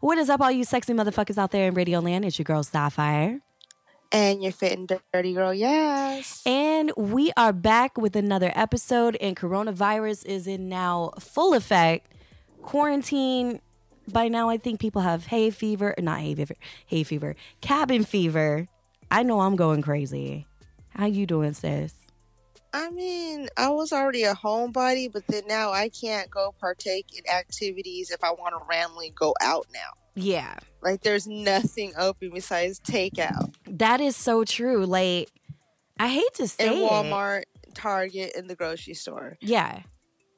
[0.00, 2.26] What is up, all you sexy motherfuckers out there in Radio Land?
[2.26, 3.40] It's your girl Sapphire.
[4.12, 6.42] And you're Fit and Dirty girl, yes.
[6.44, 12.12] And we are back with another episode, and coronavirus is in now full effect.
[12.60, 13.60] Quarantine.
[14.12, 16.56] By now, I think people have hay fever, not hay fever,
[16.86, 18.68] hay fever, cabin fever.
[19.10, 20.46] I know I'm going crazy.
[20.90, 21.94] How you doing, sis?
[22.72, 27.22] I mean, I was already a homebody, but then now I can't go partake in
[27.32, 29.90] activities if I want to randomly go out now.
[30.14, 30.56] Yeah.
[30.82, 33.54] Like there's nothing open besides takeout.
[33.66, 34.84] That is so true.
[34.86, 35.30] Like
[35.98, 36.90] I hate to say And it.
[36.90, 37.42] Walmart,
[37.74, 39.36] Target, and the grocery store.
[39.40, 39.82] Yeah.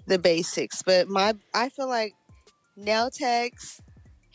[0.06, 0.83] The basics.
[0.83, 2.15] But my I feel like
[2.77, 3.81] nail techs,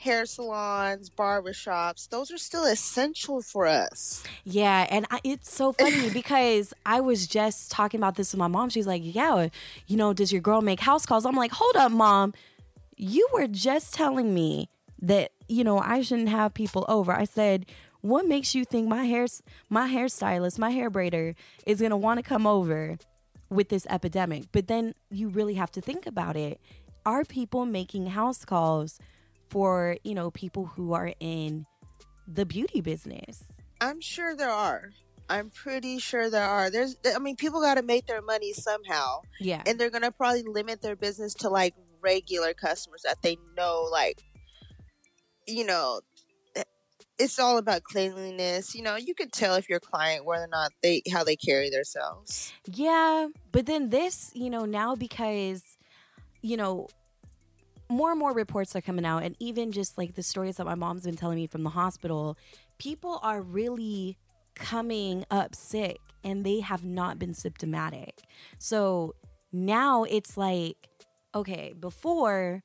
[0.04, 4.24] hair salons, barbershops, those are still essential for us.
[4.44, 8.48] Yeah, and I, it's so funny because I was just talking about this with my
[8.48, 8.70] mom.
[8.70, 9.48] She's like, "Yeah,
[9.88, 12.34] you know, does your girl make house calls?" I'm like, "Hold up, mom.
[12.98, 14.70] You were just telling me
[15.02, 17.66] that, you know, I shouldn't have people over." I said,
[18.02, 19.26] "What makes you think my hair
[19.70, 21.34] my hairstylist, my hair braider
[21.66, 22.98] is going to want to come over
[23.50, 26.60] with this epidemic?" But then you really have to think about it.
[27.06, 29.00] Are people making house calls
[29.54, 31.66] for, you know, people who are in
[32.28, 33.44] the beauty business?
[33.80, 34.90] I'm sure there are.
[35.30, 36.70] I'm pretty sure there are.
[36.70, 39.22] There's I mean people got to make their money somehow.
[39.40, 39.62] Yeah.
[39.66, 44.22] and they're gonna probably limit their business to like regular customers that they know like
[45.48, 46.02] you know
[47.18, 50.72] it's all about cleanliness you know you could tell if your client whether or not
[50.82, 55.64] they how they carry themselves Yeah, but then this, you know, now because,
[56.42, 56.88] you know,
[57.94, 60.76] more and more reports are coming out, and even just like the stories that my
[60.76, 62.38] mom's been telling me from the hospital,
[62.78, 64.18] people are really
[64.56, 68.22] coming up sick and they have not been symptomatic.
[68.60, 69.16] So
[69.52, 70.90] now it's like,
[71.36, 72.64] okay, before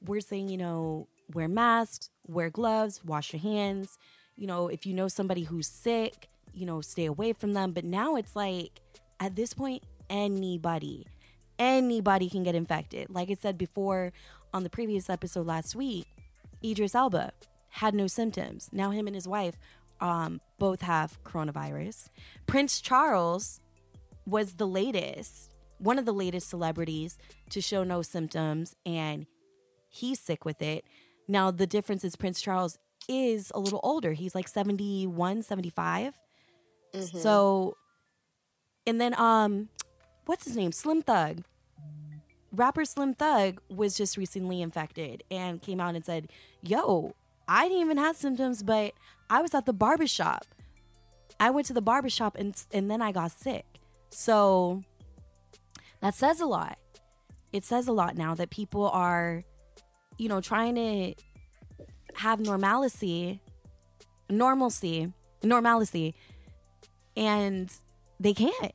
[0.00, 3.98] we're saying, you know, wear masks, wear gloves, wash your hands.
[4.36, 7.72] You know, if you know somebody who's sick, you know, stay away from them.
[7.72, 8.80] But now it's like,
[9.20, 11.06] at this point, anybody,
[11.58, 13.10] anybody can get infected.
[13.10, 14.12] Like I said before
[14.52, 16.06] on the previous episode last week,
[16.64, 17.32] Idris Elba
[17.70, 18.68] had no symptoms.
[18.72, 19.56] Now him and his wife
[20.00, 22.08] um, both have coronavirus.
[22.46, 23.60] Prince Charles
[24.26, 27.18] was the latest, one of the latest celebrities
[27.50, 29.26] to show no symptoms, and
[29.88, 30.84] he's sick with it.
[31.26, 34.12] Now, the difference is Prince Charles is a little older.
[34.12, 36.14] He's like 71, 75.
[36.94, 37.16] Mhm.
[37.22, 37.76] So,
[38.86, 39.68] and then, um,
[40.26, 40.72] what's his name?
[40.72, 41.42] Slim Thug.
[42.52, 46.28] Rapper Slim Thug was just recently infected and came out and said,
[46.62, 47.14] Yo,
[47.46, 48.94] I didn't even have symptoms, but
[49.30, 50.46] I was at the barbershop.
[51.40, 53.64] I went to the barbershop and, and then I got sick.
[54.10, 54.82] So
[56.00, 56.78] that says a lot.
[57.52, 59.44] It says a lot now that people are,
[60.18, 61.14] you know, trying to
[62.14, 63.40] have normalcy,
[64.28, 66.14] normalcy, normalcy,
[67.16, 67.72] and
[68.20, 68.72] they can't.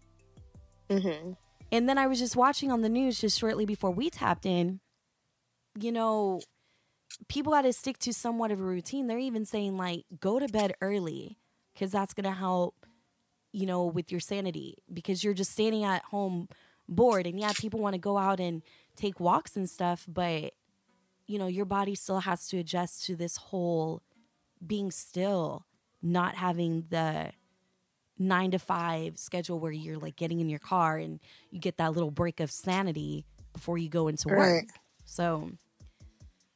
[0.89, 1.37] Mhm.
[1.73, 4.79] And then I was just watching on the news just shortly before we tapped in,
[5.79, 6.39] you know,
[7.27, 9.07] people got to stick to somewhat of a routine.
[9.07, 11.39] They're even saying, like, go to bed early
[11.73, 12.85] because that's going to help,
[13.51, 16.47] you know, with your sanity because you're just standing at home
[16.87, 17.25] bored.
[17.25, 18.61] And yeah, people want to go out and
[18.95, 20.53] take walks and stuff, but,
[21.25, 24.03] you know, your body still has to adjust to this whole
[24.63, 25.65] being still,
[26.03, 27.31] not having the
[28.19, 31.19] nine to five schedule where you're like getting in your car and
[31.51, 34.37] you get that little break of sanity before you go into work.
[34.39, 34.71] Right.
[35.05, 35.51] So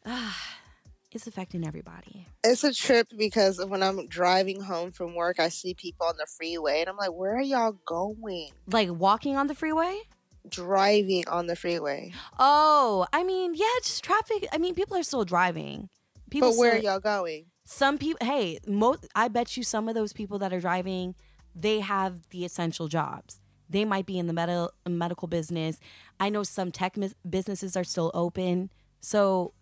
[0.06, 0.38] ah,
[1.12, 2.28] it's affecting everybody.
[2.44, 6.28] it's a trip because when i'm driving home from work i see people on the
[6.38, 10.00] freeway and i'm like where are y'all going Like walking on the freeway?
[10.48, 14.48] driving on the freeway Oh, I mean, yeah, just traffic.
[14.54, 15.90] I mean, people are still driving.
[16.30, 19.90] People but where are still- y'all going some people hey most i bet you some
[19.90, 21.14] of those people that are driving
[21.60, 23.40] they have the essential jobs
[23.70, 25.80] they might be in the med- medical business
[26.20, 28.70] i know some tech mis- businesses are still open
[29.02, 29.54] so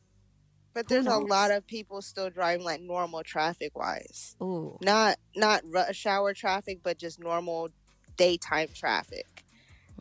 [0.74, 5.62] but there's a lot of people still driving like normal traffic wise ooh not not
[5.66, 7.70] rush hour traffic, but just normal
[8.18, 9.44] daytime traffic.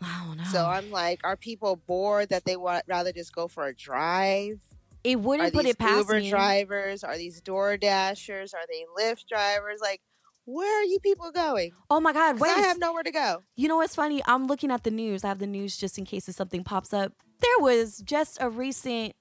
[0.03, 3.49] Oh, i don't So I'm like, are people bored that they want rather just go
[3.49, 4.61] for a drive?
[5.03, 6.31] It wouldn't Are put these it past Uber me.
[6.31, 7.05] drivers?
[7.05, 8.55] Are these Door Dashers?
[8.55, 9.81] Are they Lyft drivers?
[9.81, 10.01] Like,
[10.45, 11.73] where are you people going?
[11.91, 12.39] Oh my God!
[12.39, 13.43] Wait, I have nowhere to go.
[13.57, 14.23] You know what's funny?
[14.27, 15.25] I'm looking at the news.
[15.25, 17.13] I have the news just in case if something pops up.
[17.41, 19.15] There was just a recent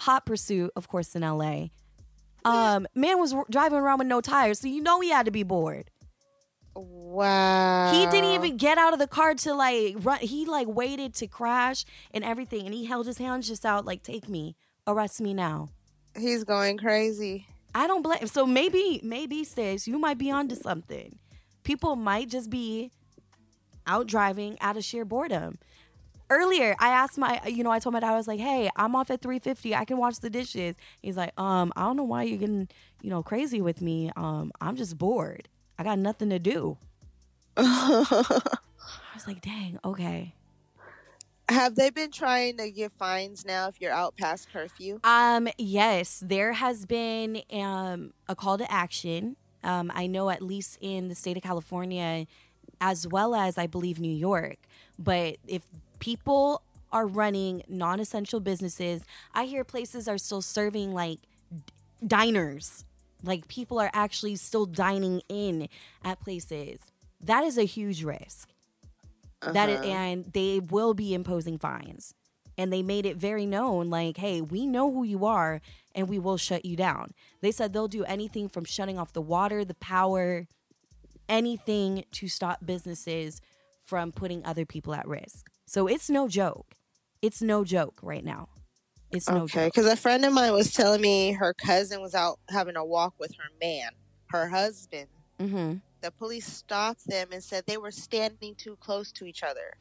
[0.00, 1.66] hot pursuit, of course, in LA.
[2.44, 5.42] Um, man was driving around with no tires, so you know he had to be
[5.42, 5.90] bored.
[6.74, 7.92] Wow.
[7.92, 10.20] He didn't even get out of the car to like run.
[10.20, 14.02] He like waited to crash and everything, and he held his hands just out like,
[14.02, 14.56] "Take me,
[14.86, 15.68] arrest me now."
[16.18, 17.46] He's going crazy.
[17.74, 18.26] I don't blame.
[18.26, 21.18] So maybe, maybe sis, you might be onto something.
[21.62, 22.90] People might just be
[23.86, 25.58] out driving out of sheer boredom.
[26.28, 28.94] Earlier, I asked my, you know, I told my dad, I was like, "Hey, I'm
[28.94, 29.74] off at 3:50.
[29.74, 32.68] I can wash the dishes." He's like, "Um, I don't know why you're getting,
[33.02, 34.12] you know, crazy with me.
[34.16, 35.48] Um, I'm just bored.
[35.78, 36.78] I got nothing to do."
[37.56, 38.04] I
[39.14, 40.34] was like, "Dang, okay."
[41.50, 45.00] Have they been trying to give fines now if you're out past curfew?
[45.04, 49.36] Um, yes, there has been um, a call to action.
[49.62, 52.26] Um, I know at least in the state of California,
[52.80, 54.56] as well as I believe New York.
[54.98, 55.62] But if
[55.98, 56.62] people
[56.92, 59.02] are running non-essential businesses,
[59.34, 61.18] I hear places are still serving like
[61.52, 61.72] d-
[62.06, 62.84] diners.
[63.22, 65.68] Like people are actually still dining in
[66.04, 66.78] at places.
[67.20, 68.48] That is a huge risk.
[69.42, 69.84] That Uh-huh.
[69.84, 72.14] and they will be imposing fines.
[72.58, 75.60] And they made it very known like, hey, we know who you are
[75.94, 77.12] and we will shut you down.
[77.40, 80.46] They said they'll do anything from shutting off the water, the power,
[81.28, 83.40] anything to stop businesses
[83.84, 85.46] from putting other people at risk.
[85.66, 86.74] So it's no joke.
[87.22, 88.48] It's no joke right now.
[89.10, 89.74] It's no okay, joke.
[89.74, 93.14] because a friend of mine was telling me her cousin was out having a walk
[93.18, 93.90] with her man,
[94.26, 95.08] her husband.
[95.38, 99.74] hmm The police stopped them and said they were standing too close to each other.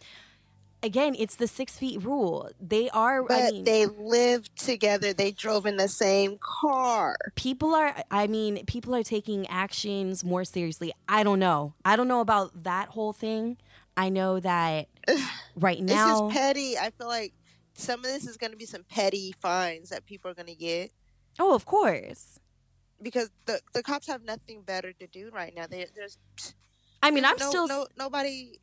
[0.82, 2.50] Again, it's the six feet rule.
[2.60, 5.12] They are, But I mean, they lived together.
[5.12, 7.18] They drove in the same car.
[7.36, 12.08] people are i mean people are taking actions more seriously i don't know i don't
[12.08, 13.58] know about that whole thing
[13.98, 14.88] i know that
[15.56, 16.28] right now.
[16.30, 16.78] This is petty.
[16.78, 17.34] I feel like
[17.74, 20.56] some of this is going to be some petty fines that people are going to
[20.56, 20.92] get
[21.40, 22.40] oh of course
[23.02, 25.68] because the the cops have nothing better to do right now.
[25.68, 26.18] They, there's
[27.02, 28.60] i mean i'm no, still no nobody.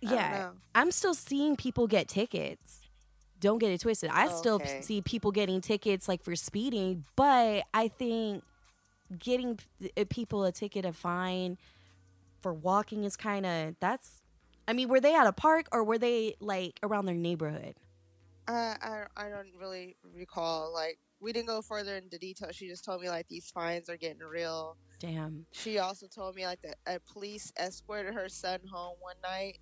[0.00, 2.80] Yeah i'm still seeing people get tickets
[3.40, 7.88] don't get it twisted i still see people getting tickets like for speeding but i
[7.88, 8.44] think
[9.18, 9.58] getting
[9.96, 11.58] uh, people a ticket a fine
[12.40, 14.22] for walking is kind of that's
[14.68, 17.74] i mean were they at a park or were they like around their neighborhood
[18.48, 20.72] I, I I don't really recall.
[20.72, 22.50] Like we didn't go further into detail.
[22.52, 24.76] She just told me like these fines are getting real.
[24.98, 29.58] damn She also told me like that a police escorted her son home one night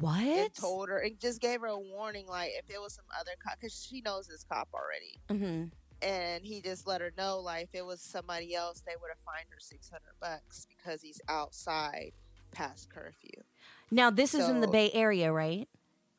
[0.00, 3.04] what and told her and just gave her a warning like if it was some
[3.18, 5.64] other cop because she knows this cop already hmm
[6.00, 9.18] and he just let her know like if it was somebody else they would have
[9.24, 12.12] fined her 600 bucks because he's outside
[12.52, 13.42] past curfew
[13.90, 15.68] Now this is in the Bay Area, right?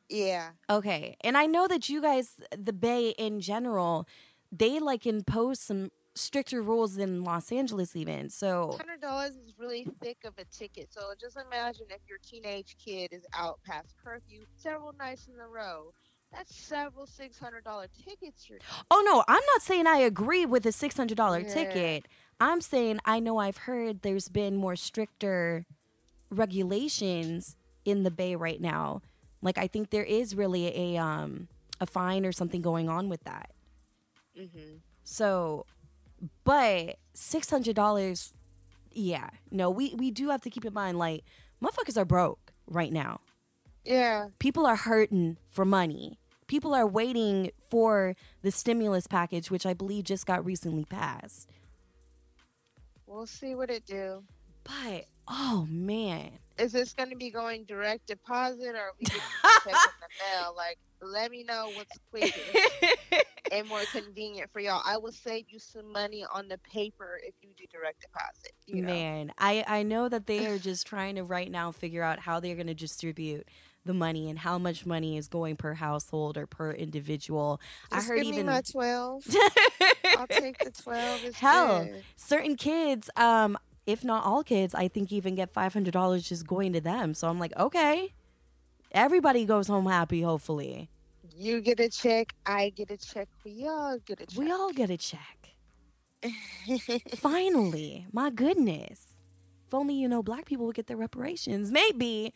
[0.08, 1.16] yeah Okay.
[1.22, 4.06] And I know that you guys the Bay in general,
[4.56, 8.30] they like impose some stricter rules than Los Angeles even.
[8.30, 10.92] So hundred dollars is really thick of a ticket.
[10.92, 15.48] So just imagine if your teenage kid is out past curfew several nights in a
[15.48, 15.92] row.
[16.32, 18.48] That's several six hundred dollar tickets.
[18.48, 18.58] You're
[18.90, 21.54] Oh no, I'm not saying I agree with a $600 Yeah.
[21.54, 22.08] ticket.
[22.40, 25.64] I'm saying I know I've heard there's been more stricter
[26.30, 29.02] regulations in the Bay right now.
[29.42, 31.48] Like I think there is really a um
[31.80, 33.50] a fine or something going on with that.
[34.38, 34.76] Mm-hmm.
[35.04, 35.66] So,
[36.44, 38.32] but six hundred dollars,
[38.92, 41.24] yeah, no, we we do have to keep in mind like
[41.62, 43.20] motherfuckers are broke right now.
[43.84, 44.28] yeah.
[44.38, 46.18] People are hurting for money.
[46.46, 51.50] People are waiting for the stimulus package, which I believe just got recently passed.
[53.06, 54.24] We'll see what it do.
[54.64, 59.20] But oh man, Is this going to be going direct deposit or we get
[59.64, 60.54] check in the mail?
[60.56, 62.40] Like, let me know what's quicker
[63.52, 64.82] and more convenient for y'all.
[64.84, 68.52] I will save you some money on the paper if you do direct deposit.
[68.66, 68.92] You know?
[68.92, 72.40] man, I I know that they are just trying to right now figure out how
[72.40, 73.46] they're going to distribute
[73.84, 77.60] the money and how much money is going per household or per individual.
[77.92, 79.24] Just I heard even me my twelve.
[80.18, 81.22] I'll take the twelve.
[81.24, 82.02] It's Hell, good.
[82.16, 86.46] certain kids, um, if not all kids, I think even get five hundred dollars just
[86.46, 87.14] going to them.
[87.14, 88.14] So I'm like, okay,
[88.94, 90.22] everybody goes home happy.
[90.22, 90.88] Hopefully,
[91.36, 92.32] You get a check.
[92.46, 93.28] I get a check.
[93.44, 94.38] We all get a check.
[94.38, 95.50] we all get a check.
[97.16, 99.12] Finally, my goodness.
[99.66, 101.70] If only you know black people would get their reparations.
[101.70, 102.32] Maybe,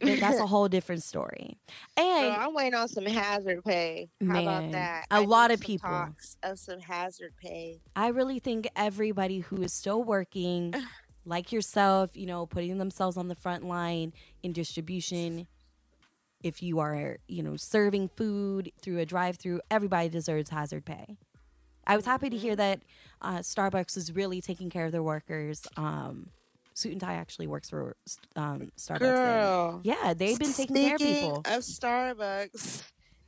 [0.00, 1.58] th- that's a whole different story.
[1.96, 4.08] And I'm waiting on some hazard pay.
[4.20, 5.06] How Man, about that?
[5.10, 5.88] a I lot of people.
[5.88, 7.80] talks of some hazard pay.
[7.96, 10.74] I really think everybody who is still working,
[11.24, 14.12] like yourself, you know, putting themselves on the front line
[14.42, 15.46] in distribution,
[16.44, 21.16] if you are, you know, serving food through a drive through, everybody deserves hazard pay.
[21.86, 22.80] I was happy to hear that
[23.20, 25.66] uh, Starbucks is really taking care of their workers.
[25.76, 26.28] Um,
[26.74, 27.96] Suit and Tie actually works for
[28.36, 28.98] um, Starbucks.
[28.98, 29.80] Girl.
[29.84, 31.36] yeah, they've been taking care of people.
[31.38, 32.82] of Starbucks,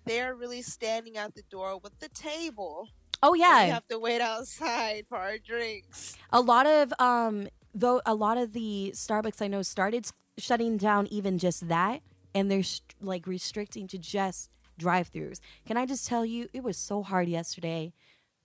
[0.04, 2.88] they're really standing at the door with the table.
[3.22, 6.16] Oh yeah, We have to wait outside for our drinks.
[6.32, 10.06] a lot of um though a lot of the starbucks i know started
[10.38, 12.00] shutting down even just that
[12.36, 12.62] and they're
[13.00, 15.40] like restricting to just drive-throughs.
[15.66, 17.94] Can i just tell you it was so hard yesterday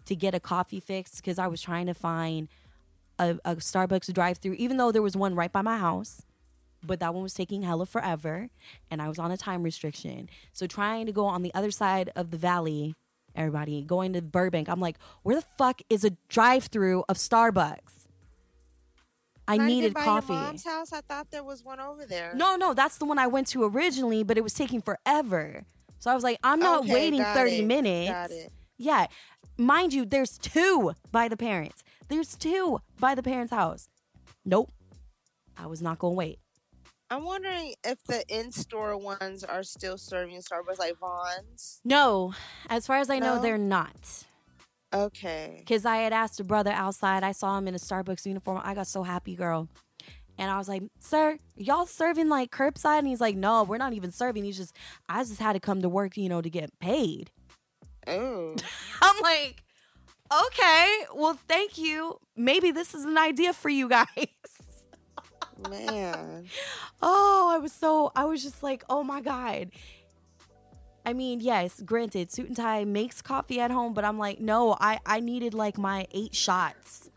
[0.06, 2.48] to get a coffee fix because i was trying to find
[3.20, 6.22] a, a starbucks drive-through even though there was one right by my house
[6.82, 8.48] but that one was taking hella forever
[8.90, 10.30] and i was on a time restriction.
[10.54, 12.96] So trying to go on the other side of the valley
[13.36, 18.06] everybody going to burbank i'm like where the fuck is a drive-through of starbucks
[19.48, 20.94] i Not needed by coffee Your mom's house.
[20.94, 22.34] I thought there was one over there.
[22.36, 25.64] no no that's the one i went to originally but it was taking forever
[26.00, 28.52] so i was like i'm not Okay, waiting got 30 it, minutes Got it.
[28.78, 29.08] yeah
[29.58, 33.88] mind you there's two by the parents there's two by the parents house
[34.46, 34.72] nope
[35.58, 36.40] i was not gonna wait
[37.14, 41.82] I'm wondering if the in-store ones are still serving Starbucks, like Vons.
[41.84, 42.34] no
[42.70, 44.24] as far as i know they're not
[44.94, 45.56] Okay.
[45.60, 47.24] Because I had asked a brother outside.
[47.24, 48.62] I saw him in a Starbucks uniform.
[48.64, 49.70] I got so happy, girl.
[50.38, 53.00] And I was like, Sir, y'all serving like curbside?
[53.00, 54.44] And he's like, No, we're not even serving.
[54.44, 54.76] He's just,
[55.08, 57.32] I just had to come to work, you know, to get paid.
[58.08, 58.56] Oh,
[59.02, 59.64] I'm like,
[60.48, 62.18] Okay, well, thank you.
[62.36, 64.08] Maybe this is an idea for you guys.
[65.70, 66.48] man.
[67.02, 69.72] oh, I was so, I was just like, Oh my God.
[71.05, 74.77] I mean, yes, granted, suit and tie makes coffee at home, but I'm like, no,
[74.79, 77.10] I, I needed like my eight shots.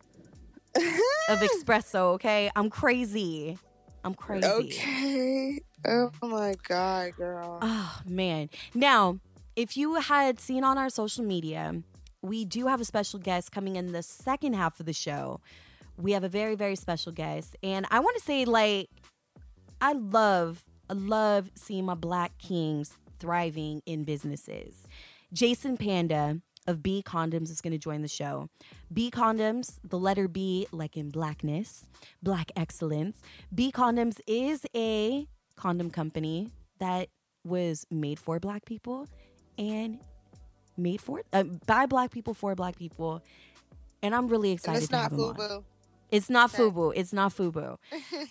[0.76, 2.50] of espresso, okay?
[2.56, 3.58] I'm crazy.
[4.02, 4.46] I'm crazy.
[4.46, 5.60] Okay.
[5.86, 7.58] Oh my god, girl.
[7.60, 8.48] Oh, man.
[8.74, 9.18] Now,
[9.54, 11.82] if you had seen on our social media,
[12.22, 15.40] we do have a special guest coming in the second half of the show.
[15.96, 17.56] We have a very, very special guest.
[17.62, 18.88] And I want to say, like,
[19.80, 24.86] I love, I love seeing my black kings thriving in businesses.
[25.32, 28.48] Jason Panda of B Condoms is going to join the show.
[28.92, 31.86] B Condoms, the letter B, like in blackness,
[32.22, 33.20] black excellence.
[33.54, 37.08] B Condoms is a condom company that
[37.44, 39.06] was made for black people
[39.58, 39.98] and
[40.76, 43.22] made for uh, by black people for black people.
[44.02, 45.34] And I'm really and excited it's to not have him on.
[45.34, 45.64] FUBU.
[46.14, 46.52] It's not.
[46.52, 46.92] FUBU.
[46.94, 47.76] It's not FUBU.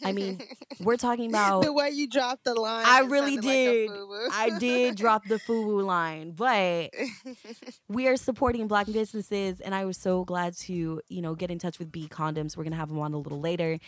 [0.04, 0.42] I mean,
[0.80, 2.86] We're talking about the way you dropped the line.
[2.88, 4.56] I really sounded like did.
[4.56, 6.94] I did drop the FUBU line, but
[7.88, 11.60] we are supporting black businesses and I was so glad to, you know, get in
[11.60, 12.58] touch with B Condoms.
[12.58, 13.80] We're going to have them on a little later.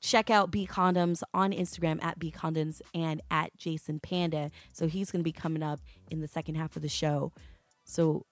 [0.00, 4.50] Check out B Condoms on Instagram at B Condoms and at Jason Panda.
[4.72, 5.80] So he's going to be coming up
[6.10, 7.32] in the second half of the show.
[7.84, 8.24] So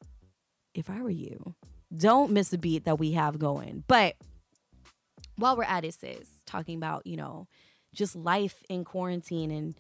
[0.75, 1.55] if I were you,
[1.95, 3.85] don't miss a beat that we have going.
[3.87, 4.17] But
[5.39, 7.47] while we're at it, sis, talking about, you know,
[7.95, 9.75] just life in quarantine and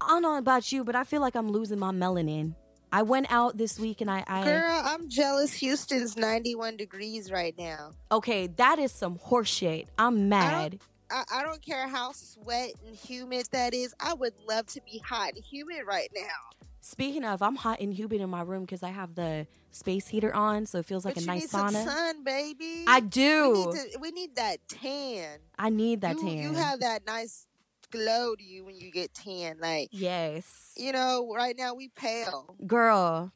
[0.00, 2.54] I don't know about you, but I feel like I'm losing my melanin.
[2.92, 5.52] I went out this week and I, I Girl, I'm jealous.
[5.54, 7.92] Houston's 91 degrees right now.
[8.12, 9.86] okay, that is some horseshit.
[9.98, 10.80] I'm mad.
[11.10, 13.94] I, I don't care how sweat and humid that is.
[14.00, 16.45] I would love to be hot and humid right now.
[16.86, 20.32] Speaking of, I'm hot and humid in my room because I have the space heater
[20.32, 21.84] on, so it feels like but a you nice need some sauna.
[21.84, 22.84] sun, baby.
[22.86, 23.50] I do.
[23.52, 25.40] we need, to, we need that tan.
[25.58, 26.38] I need that you, tan.
[26.38, 27.48] You have that nice
[27.90, 29.56] glow to you when you get tan.
[29.60, 32.54] Like, yes, you know, right now we pale.
[32.68, 33.32] girl.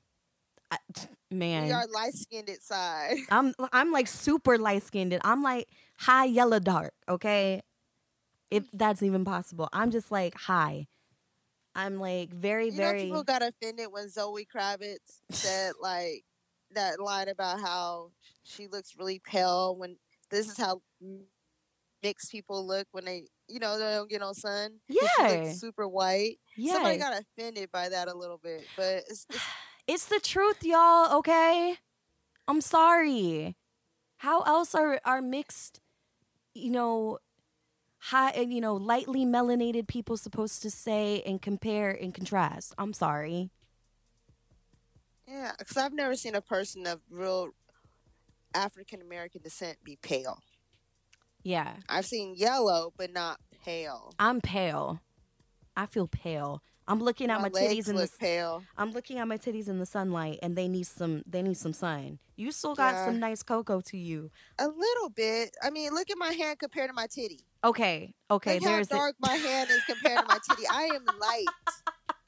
[0.71, 0.79] I,
[1.33, 3.17] We are light skinned inside.
[3.31, 5.19] I'm I'm like super light skinned.
[5.25, 5.67] I'm like
[5.97, 6.93] high yellow dark.
[7.09, 7.63] Okay,
[8.53, 9.69] if that's even possible.
[9.73, 10.87] I'm just like high.
[11.81, 13.05] I'm like very You know, very.
[13.05, 16.25] people got offended when Zoe Kravitz said like
[16.75, 18.11] that line about how
[18.43, 19.97] she looks really pale when
[20.31, 20.83] this is how
[22.03, 24.75] mixed people look when they, you know, they don't get no sun.
[24.89, 25.01] Yeah.
[25.19, 26.39] looks super white.
[26.57, 29.39] Yeah, Somebody got offended by that a little bit, but it's, it's
[29.87, 31.77] It's the truth, y'all, okay?
[32.47, 33.57] I'm sorry.
[34.19, 35.81] How else are are mixed,
[36.55, 37.19] you know,
[38.01, 42.75] high eh, you know, lightly melanated people supposed to say and compare and contrast?
[42.79, 43.51] I'm sorry.
[45.29, 47.51] yeah, because I've never seen a person of real
[48.55, 50.43] African American descent be pale.
[51.43, 51.75] Yeah.
[51.89, 54.13] I've seen yellow, but not pale.
[54.19, 55.01] I'm pale.
[55.77, 56.63] I feel pale.
[56.91, 58.65] I'm looking at my, my titties in the pale.
[58.77, 61.73] I'm looking at my titties in the sunlight and they need some they need some
[61.73, 62.19] sun.
[62.37, 63.05] You still got Yeah.
[63.07, 64.31] some nice cocoa to you.
[64.59, 65.57] A little bit.
[65.63, 67.41] I mean, look at my hand compared to my titty.
[67.63, 68.91] Okay, okay, look how there's it.
[68.91, 70.65] dark my hand is compared to my titty.
[70.69, 71.47] I am light.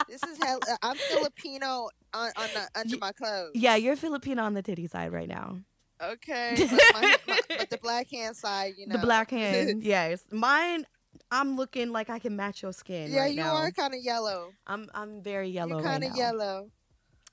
[0.07, 0.59] This is hell.
[0.69, 3.51] Uh, I'm Filipino on, on the, under my clothes.
[3.55, 5.57] Yeah, you're Filipino on the titty side right now.
[6.01, 6.55] Okay.
[6.69, 8.93] But, my, my, but the black hand side, you know.
[8.97, 10.23] The black hand, yes.
[10.31, 10.85] Mine,
[11.31, 13.11] I'm looking like I can match your skin.
[13.11, 13.55] yeah, right you now.
[13.55, 14.51] are kind of yellow.
[14.67, 16.69] I'm I'm very yellow You're kind of yellow.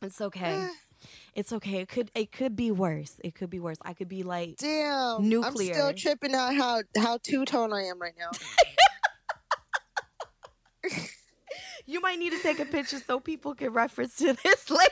[0.03, 0.57] It's okay.
[0.57, 0.71] Ah.
[1.35, 1.81] It's okay.
[1.81, 3.21] It could it could be worse.
[3.25, 3.79] It could be worse.
[3.83, 5.17] I could be like Damn.
[5.17, 5.75] I'm Nuclear.
[5.75, 8.31] still tripping out how how two tone I am right now.
[11.87, 14.91] you might need to take a picture so people can reference to this later.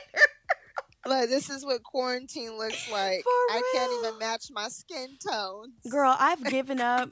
[1.05, 3.23] Like this is what quarantine looks like.
[3.25, 5.73] I can't even match my skin tones.
[5.89, 7.09] Girl, I've given up.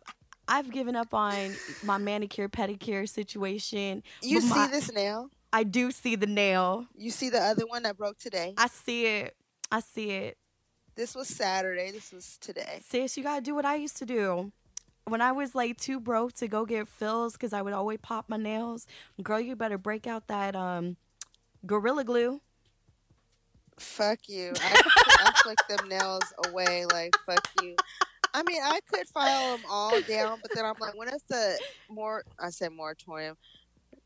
[0.48, 4.04] I've given up on my manicure pedicure situation.
[4.22, 5.30] you see my- this nail?
[5.54, 6.88] I do see the nail.
[6.96, 8.54] You see the other one that broke today?
[8.58, 9.36] I see it.
[9.72, 10.38] I see it.
[10.96, 11.92] This was Saturday.
[11.92, 12.82] This was today.
[12.86, 14.52] Sis, you gotta do what I used to do.
[15.06, 18.26] When I was like too broke to go get fills because I would always pop
[18.28, 18.88] my nails.
[19.24, 20.98] Girl, you better break out that um
[21.66, 22.42] gorilla glue.
[23.78, 24.54] Fuck you.
[24.60, 24.82] I,
[25.20, 26.86] I flick them nails away.
[26.92, 27.76] Like fuck you.
[28.34, 31.60] I mean, I could file them all down, but then I'm like, when if the
[31.90, 33.38] more I said moratorium?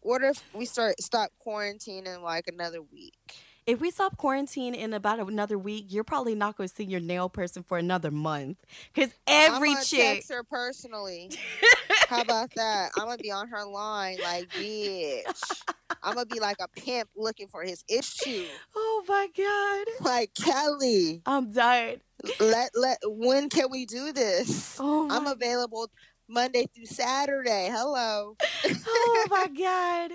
[0.02, 3.36] What if we start stop quarantine in like another week?
[3.68, 7.30] If we stop quarantine in about another week, you're probably not gonna see your nail
[7.30, 8.58] person for another month.
[8.96, 11.32] Cause every I'm chick text her personally.
[12.08, 12.92] How about that?
[12.98, 15.62] I'm gonna be on her line like, bitch.
[16.02, 18.46] I'm gonna be like a pimp looking for his issue.
[18.76, 20.06] Oh my god.
[20.06, 22.02] Like Kelly, I'm dying.
[22.40, 22.98] Let let.
[23.06, 24.78] When can we do this?
[24.80, 25.90] Oh I'm available
[26.32, 27.70] Monday through Saturday.
[27.72, 28.36] Hello.
[28.66, 30.12] oh my god.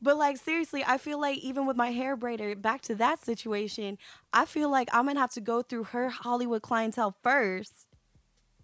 [0.00, 3.98] But like seriously, I feel like even with my hair braider, back to that situation,
[4.32, 7.88] I feel like I'm gonna have to go through her Hollywood clientele first.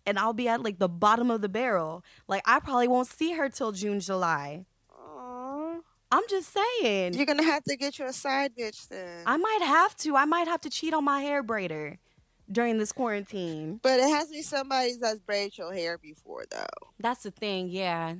[0.06, 2.04] And I'll be at like the bottom of the barrel.
[2.28, 4.66] Like I probably won't see her till June, July.
[4.90, 5.78] Aw.
[6.12, 7.14] I'm just saying.
[7.14, 9.22] You're gonna have to get you a side bitch then.
[9.26, 10.16] I might have to.
[10.16, 11.98] I might have to cheat on my hair braider
[12.50, 13.78] during this quarantine.
[13.82, 16.88] but it has to be somebody that's braided your hair before though.
[16.98, 18.14] That's the thing, yeah.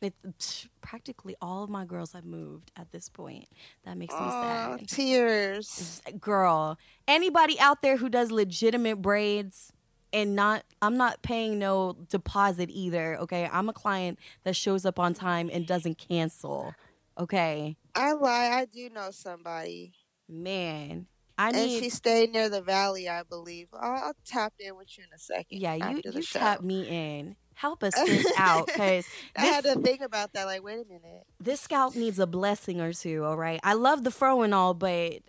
[0.00, 3.46] It, practically all of my girls have moved at this point.
[3.86, 4.88] That makes me Aw, sad.
[4.88, 6.02] tears.
[6.20, 9.72] Girl, anybody out there who does legitimate braids
[10.12, 13.48] and not I'm not paying no deposit either, okay?
[13.50, 16.74] I'm a client that shows up on time and doesn't cancel.
[17.18, 17.76] Okay?
[17.94, 18.50] I lie.
[18.52, 19.92] I do know somebody.
[20.28, 23.68] Man, I and need she stayed near the valley, I believe.
[23.72, 25.58] I'll, I'll tap in with you in a second.
[25.60, 26.38] Yeah, you you show.
[26.38, 27.36] tap me in.
[27.54, 30.44] Help us sis out cuz I this had to think about that.
[30.44, 31.26] Like, wait a minute.
[31.40, 33.60] this scalp needs a blessing or two, all right?
[33.62, 35.22] I love the fro and all, but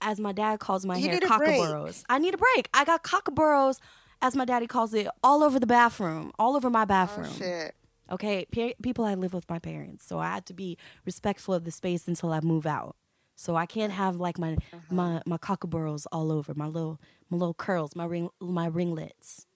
[0.00, 2.04] as my dad calls my You hair, cockaburros.
[2.08, 2.68] I need a break.
[2.74, 3.80] I got cockaburros,
[4.22, 7.30] as my daddy calls it, all over the bathroom, all over my oh, bathroom.
[7.30, 7.74] Oh shit.
[8.10, 8.46] Okay,
[8.82, 10.76] people I live with my parents, so I had to be
[11.06, 12.96] respectful of the space until I move out.
[13.36, 14.78] So I can't have like my Uh-huh.
[14.90, 19.46] my my cockaburros all over my little my little curls, my ring my ringlets.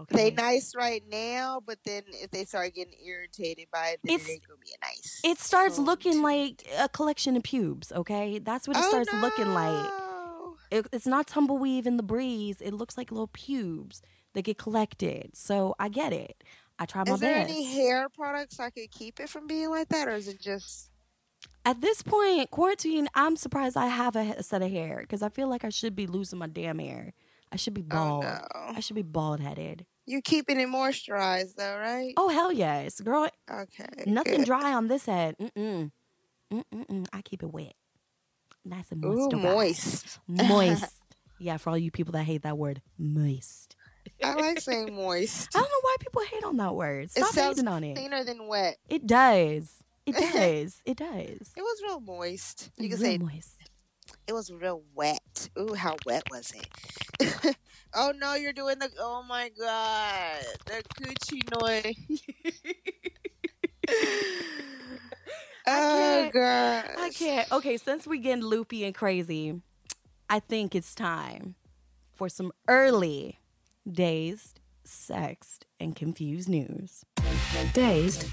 [0.00, 0.30] Okay.
[0.30, 4.28] They nice right now, but then if they start getting irritated by it, then It's-
[4.28, 5.20] it gonna be nice.
[5.22, 7.92] it starts So looking too- like a collection of pubes.
[7.92, 9.84] Okay, that's what it Oh, starts looking like.
[9.84, 10.56] no.
[10.72, 12.60] It, it's not tumbleweave in the breeze.
[12.60, 14.00] It looks like little pubes
[14.32, 15.36] that get collected.
[15.36, 16.42] So I get it.
[16.78, 17.14] I try my best.
[17.16, 17.50] Is there best.
[17.52, 20.88] any hair products I could keep it from being like that, or is it just?
[21.64, 25.28] At this point, quarantine, I'm surprised I have a, he- set of hair because I
[25.28, 27.12] feel like I should be losing my damn hair.
[27.52, 28.24] I should be Oh bald.
[28.24, 28.40] no.
[28.54, 29.86] I should be bald headed.
[30.06, 32.14] You keeping it moisturized though, right?
[32.16, 33.28] Oh hell yes, girl.
[33.48, 33.86] Okay.
[34.06, 34.46] Nothing good.
[34.46, 35.36] dry on this head.
[35.38, 35.92] Mm-mm.
[36.52, 37.06] Mm-mm.
[37.12, 37.74] I keep it wet,
[38.64, 40.18] nice and Ooh, moist.
[40.26, 40.92] Moist.
[41.38, 43.76] yeah, for all you people that hate that word, moist.
[44.22, 45.48] I like saying moist.
[45.54, 47.04] I don't know why people hate on that word.
[47.04, 47.96] It Stop sounds hating on it.
[47.96, 48.78] Cleaner than wet.
[48.88, 49.82] It does.
[50.06, 50.80] It does.
[50.84, 51.52] it does.
[51.56, 52.70] It was real moist.
[52.78, 53.54] You can Real say moist.
[54.26, 55.48] it was real wet.
[55.58, 57.56] Ooh, how wet was it?
[57.94, 58.90] oh no, you're doing the.
[58.98, 62.22] Oh my god, the coochie noise.
[65.66, 66.84] oh god.
[66.98, 67.50] I can't.
[67.52, 69.60] Okay, since we getting loopy and crazy,
[70.28, 71.54] I think it's time
[72.12, 73.38] for some early
[73.90, 77.04] dazed, sexed, and confused news.
[77.72, 78.26] dazed,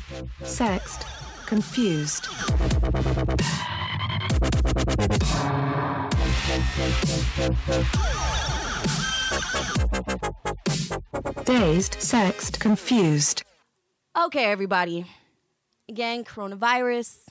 [0.43, 1.03] sexed,
[1.49, 2.29] confused.
[11.45, 13.43] Dazed, sexed, confused.
[14.15, 15.07] Okay, everybody.
[15.89, 17.29] Again, coronavirus.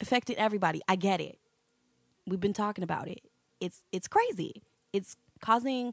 [0.00, 0.80] affected everybody.
[0.86, 1.36] I get it.
[2.28, 3.20] We've been talking about it.
[3.60, 4.62] It's it's crazy.
[4.92, 5.92] It's causing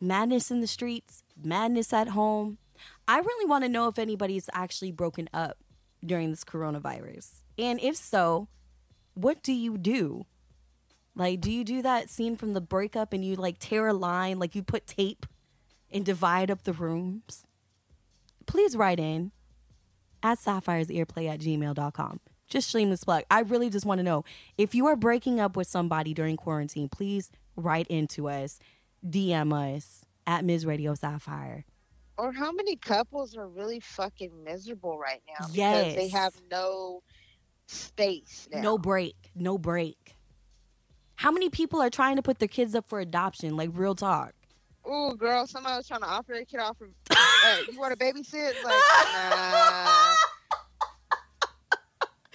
[0.00, 2.58] madness in the streets, madness at home.
[3.06, 5.56] I really want to know if anybody's actually broken up
[6.06, 7.42] during this coronavirus.
[7.58, 8.48] And if so,
[9.14, 10.26] what do you do?
[11.14, 14.38] Like, do you do that scene from the breakup and you like tear a line,
[14.38, 15.26] like you put tape
[15.90, 17.46] and divide up the rooms?
[18.46, 19.32] Please write in
[20.22, 22.20] at sapphiresearplay at gmail.com.
[22.48, 23.24] Just shameless plug.
[23.30, 24.24] I really just want to know
[24.56, 28.60] if you are breaking up with somebody during quarantine, please write into us,
[29.04, 30.66] DM us at Ms.
[30.66, 31.64] Radio Sapphire.
[32.18, 35.46] Or how many couples are really fucking miserable right now?
[35.48, 37.02] Because they have no
[37.66, 38.48] space.
[38.50, 38.62] Now.
[38.62, 39.16] No break.
[39.34, 40.16] No break.
[41.16, 43.56] How many people are trying to put their kids up for adoption?
[43.56, 44.32] Like real talk.
[44.88, 46.78] Ooh, girl, somebody was trying to offer a kid off.
[46.78, 48.52] From, hey, you want to babysit?
[48.62, 50.14] Like, nah.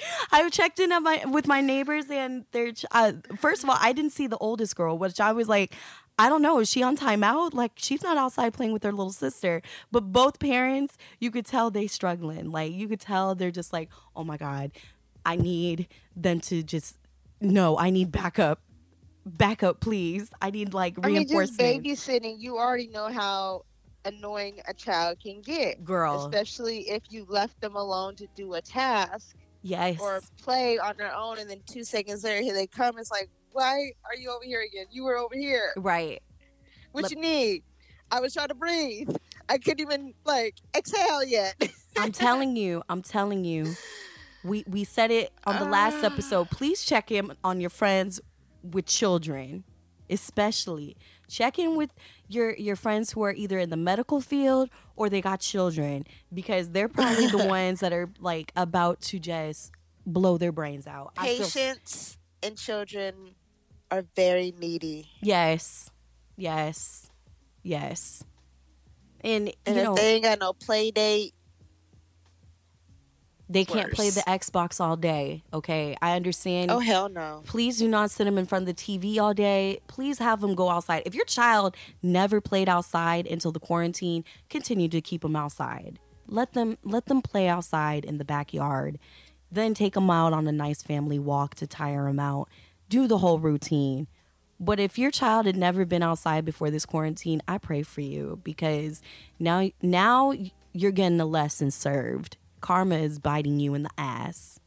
[0.32, 3.94] I checked in at my with my neighbors, and they're uh, first of all, I
[3.94, 5.76] didn't see the oldest girl, which I was like,
[6.20, 7.54] I don't know, is she on timeout?
[7.54, 9.62] Like she's not outside playing with her little sister.
[9.92, 12.52] But both parents, you could tell they struggling.
[12.52, 14.72] Like you could tell they're just like, oh my god,
[15.26, 16.98] I need them to just
[17.40, 18.62] no, I need backup,
[19.26, 20.32] backup, please.
[20.42, 23.66] I need like I mean, just babysitting, you already know how
[24.06, 25.84] annoying a child can get.
[25.84, 30.96] Girl, Especially if you left them alone to do a task yes, or play on
[30.98, 32.98] their own, and then two seconds later, here they come.
[32.98, 34.86] It's like, why are you over here again?
[34.92, 35.74] You were over here.
[35.78, 36.22] right.
[36.94, 37.64] What you need?
[38.12, 39.10] I was trying to breathe.
[39.48, 41.56] I couldn't even like exhale yet.
[41.98, 43.74] I'm telling you, I'm telling you.
[44.44, 46.08] We we said it on the last Ah.
[46.08, 46.50] episode.
[46.50, 48.20] Please check in on your friends
[48.64, 49.64] with children,
[50.10, 50.98] especially.
[51.30, 51.92] Check in with
[52.34, 56.72] your your friends who are either in the medical field or they got children because
[56.72, 59.72] they're probably the ones that are like about to just
[60.06, 61.12] blow their brains out.
[61.18, 63.36] I feel- Patients and children
[63.92, 65.10] are very needy.
[65.22, 65.90] yes.
[66.38, 67.10] Yes.
[67.62, 68.24] Yes.
[69.24, 71.34] And, And you if know, they ain't got no play date,
[73.52, 75.44] they can't play the Xbox all day.
[75.54, 75.96] Okay.
[76.02, 77.42] I understand oh hell no.
[77.46, 79.80] Please do not sit them in front of the TV all day.
[79.88, 81.04] Please have them go outside.
[81.06, 86.00] If your child never played outside until the quarantine, continue to keep them outside.
[86.28, 88.98] Let them let them play outside in the backyard.
[89.52, 92.48] Then take them out on a nice family walk to tire them out.
[92.88, 94.08] Do the whole routine.
[94.60, 98.40] But if your child had never been outside before this quarantine, I pray for you
[98.44, 99.02] because
[99.40, 100.34] now now
[100.72, 102.38] you're getting a lesson served.
[102.62, 104.60] Karma is biting you in the ass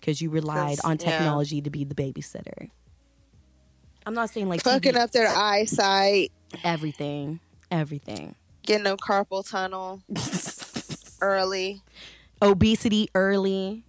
[0.00, 1.10] because you relied on yeah.
[1.10, 2.70] technology to be the babysitter.
[4.04, 6.32] I'm not saying like Fucking up their eyesight,
[6.64, 8.34] everything, everything.
[8.64, 10.02] getting them carpal tunnel
[11.20, 11.82] early.
[12.40, 13.84] Obesity early,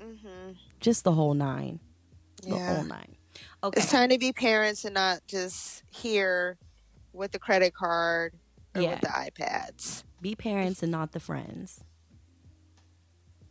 [0.00, 1.80] hmm just the whole nine,
[2.44, 3.16] the whole nine.
[3.64, 6.56] Okay, It's time to be parents and not just here
[7.12, 8.32] with the credit card
[8.76, 8.90] or Yeah.
[8.92, 10.04] with the iPads.
[10.22, 11.80] be parents and not the friends.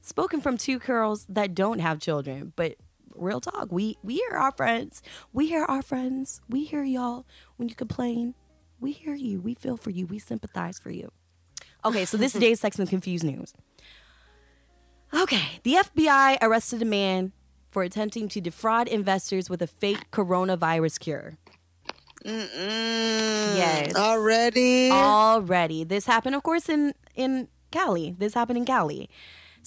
[0.08, 2.76] Spoken from two girls that don't have children, but
[3.14, 5.02] real talk, we we hear our friends,
[5.34, 7.26] we hear our friends, we hear y'all
[7.58, 8.34] when you complain.
[8.80, 11.12] We hear you, we feel for you, we sympathize for you.
[11.84, 13.54] Okay, so this is Dazed Sexed and Confused News.
[15.14, 17.34] Okay, the FBI arrested a man
[17.68, 21.34] for attempting to defraud investors with a fake coronavirus cure.
[22.24, 23.58] Mm-mm.
[23.58, 23.94] Yes.
[23.94, 24.90] Already?
[24.90, 25.84] already.
[25.84, 28.16] This happened, of course, in in Cali.
[28.18, 29.10] This happened in Cali.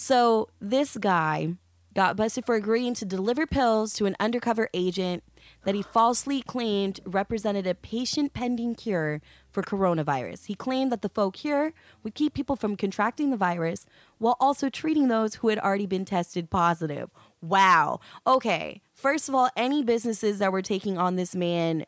[0.03, 1.57] So this guy
[1.95, 5.23] got busted for agreeing to deliver pills to an undercover agent
[5.67, 10.47] that he falsely claimed represented a patient pending cure for coronavirus.
[10.47, 13.85] He claimed that the faux cure would keep people from contracting the virus
[14.17, 17.11] while also treating those who had already been tested positive.
[17.43, 18.01] Wow.
[18.27, 18.81] Okay.
[18.95, 21.85] First of all, any businesses that were taking on this man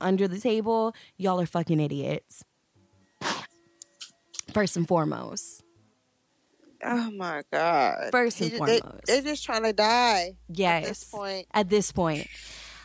[0.00, 2.44] under the table, y'all are fucking idiots.
[4.52, 5.62] First and foremost.
[6.84, 8.08] Oh my God.
[8.12, 9.06] First and He- they, foremost.
[9.06, 10.82] they're just trying to die Yes.
[10.84, 11.46] at this point.
[11.54, 12.26] At this point.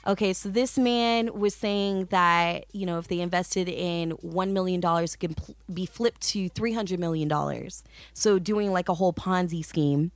[0.05, 4.79] Okay, so this man was saying that, you know, if they invested in $1 million,
[4.81, 5.35] it can
[5.73, 7.29] be flipped to $300 million.
[8.13, 10.11] So doing like a whole Ponzi scheme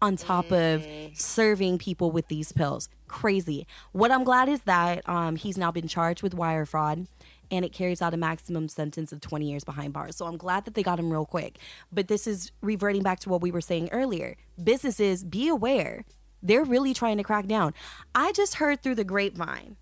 [0.00, 2.88] on top of serving people with these pills.
[3.08, 3.66] Crazy.
[3.90, 7.06] What I'm glad is that um, he's now been charged with wire fraud
[7.54, 10.16] and it carries out a maximum sentence of 20 years behind bars.
[10.16, 11.58] So I'm glad that they got him real quick.
[11.92, 14.36] But this is reverting back to what we were saying earlier.
[14.62, 16.04] Businesses, be aware.
[16.42, 17.74] They're really trying to crack down.
[18.14, 19.76] I just heard through the grapevine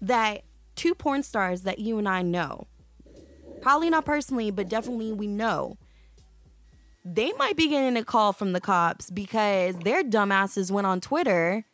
[0.00, 0.42] that
[0.74, 2.66] two porn stars that you and I know,
[3.62, 5.78] probably not personally, but definitely we know,
[7.04, 11.64] they might be getting a call from the cops because their dumbasses went on Twitter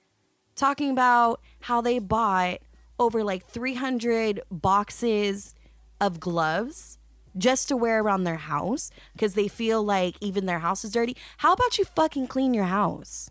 [0.55, 2.59] talking about how they bought
[2.99, 5.55] over like 300 boxes
[6.01, 6.99] of gloves
[7.37, 11.17] just to wear around their house because they feel like even their house is dirty.
[11.39, 13.31] How about you fucking clean your house?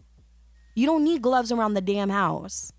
[0.75, 2.71] You don't need gloves around the damn house.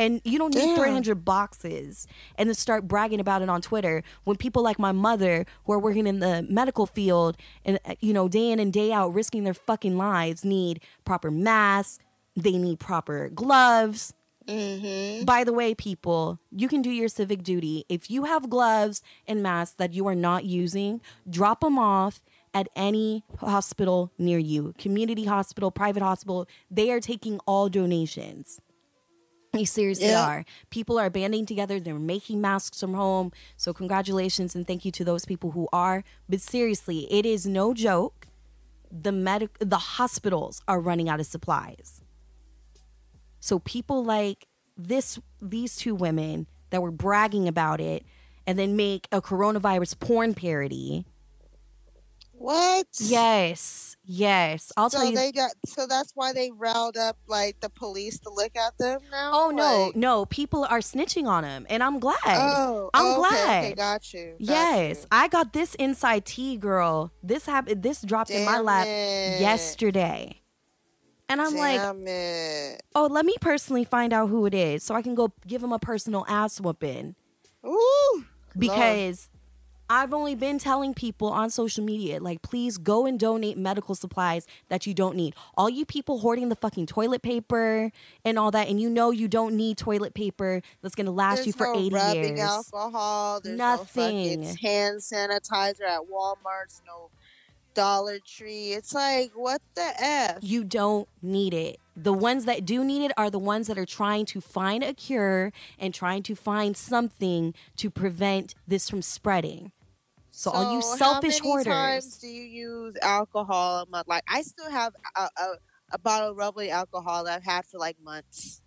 [0.00, 0.78] And you don't need Damn.
[0.78, 5.44] 300 boxes and then start bragging about it on Twitter when people like my mother
[5.64, 8.92] who are working in the medical field and, uh, you know, day in and day
[8.92, 11.98] out risking their fucking lives need proper masks,
[12.36, 14.14] they need proper gloves.
[14.48, 15.24] Mm-hmm.
[15.24, 17.84] By the way, people, you can do your civic duty.
[17.88, 22.22] If you have gloves and masks that you are not using, drop them off
[22.54, 26.48] at any hospital near you community hospital, private hospital.
[26.70, 28.60] They are taking all donations.
[29.52, 30.26] They seriously Yeah.
[30.26, 30.44] are.
[30.70, 31.78] People are banding together.
[31.80, 33.32] They're making masks from home.
[33.56, 36.04] So, congratulations and thank you to those people who are.
[36.28, 38.28] But seriously, it is no joke.
[38.90, 42.02] The medic, the hospitals are running out of supplies.
[43.40, 44.46] So people like
[44.76, 48.04] this, these two women that were bragging about it,
[48.46, 51.04] and then make a coronavirus porn parody.
[52.32, 52.86] What?
[53.00, 54.70] Yes, yes.
[54.76, 55.16] I'll so tell you.
[55.16, 59.00] they got so that's why they riled up like the police to look at them
[59.10, 59.30] now.
[59.32, 60.24] oh no, Like- no!
[60.26, 61.66] People are snitching on them.
[61.68, 62.16] and I'm glad.
[62.26, 63.64] Oh, I'm okay, glad.
[63.64, 64.26] Okay, got you.
[64.38, 65.06] got yes, you.
[65.10, 67.10] I got this inside tea, girl.
[67.24, 67.82] This happened.
[67.82, 69.40] This dropped in my lap it.
[69.40, 70.37] yesterday,
[71.28, 72.82] and I'm like, it.
[72.94, 75.72] oh, let me personally find out who it is, so I can go give him
[75.72, 77.14] a personal ass whooping.
[77.66, 78.24] Ooh.
[78.56, 79.28] because
[79.90, 84.46] I've only been telling people on social media, like, please go and donate medical supplies
[84.68, 85.34] that you don't need.
[85.56, 87.90] All you people hoarding the fucking toilet paper
[88.24, 91.46] and all that, and you know you don't need toilet paper that's gonna last There's
[91.48, 92.40] you for no 80 rubbing years.
[92.40, 93.40] alcohol.
[93.42, 94.42] There's Nothing.
[94.42, 96.82] no hand sanitizer at Walmart's.
[96.86, 97.08] No
[97.78, 98.72] Dollar Tree.
[98.72, 100.38] It's like what the f?
[100.40, 101.78] You don't need it.
[101.96, 104.92] The ones that do need it are the ones that are trying to find a
[104.92, 109.70] cure and trying to find something to prevent this from spreading.
[110.32, 111.72] So, all you selfish how many hoarders.
[111.72, 114.08] times do you use alcohol a month?
[114.08, 115.46] Like I still have a, a,
[115.92, 118.60] a bottle of rubbly alcohol that I've had for like months.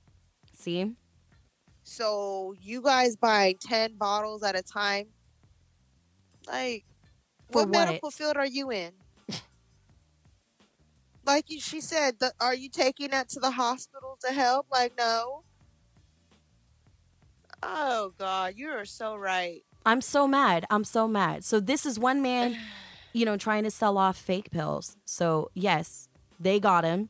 [0.53, 0.89] See?
[1.83, 5.07] So you guys buying ten bottles at a time?
[6.47, 6.85] Like,
[7.51, 8.91] For what, medical field are you in?
[11.25, 14.67] like you, she said, the, are you taking that to the hospital to help?
[14.71, 15.43] Like, no.
[17.63, 19.63] Oh God, you are so right.
[19.85, 20.65] I'm so mad.
[20.69, 21.43] I'm so mad.
[21.43, 22.57] So this is one man,
[23.13, 24.97] you know, trying to sell off fake pills.
[25.05, 26.09] So yes,
[26.39, 27.09] they got him.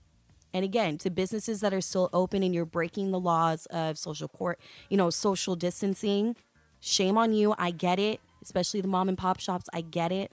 [0.54, 4.28] And again, to businesses that are still open and you're breaking the laws of social
[4.28, 6.36] court, you know, social distancing,
[6.82, 7.56] shame on you.
[7.58, 9.70] I get it, especially the mom and pop shops.
[9.74, 10.32] I get it.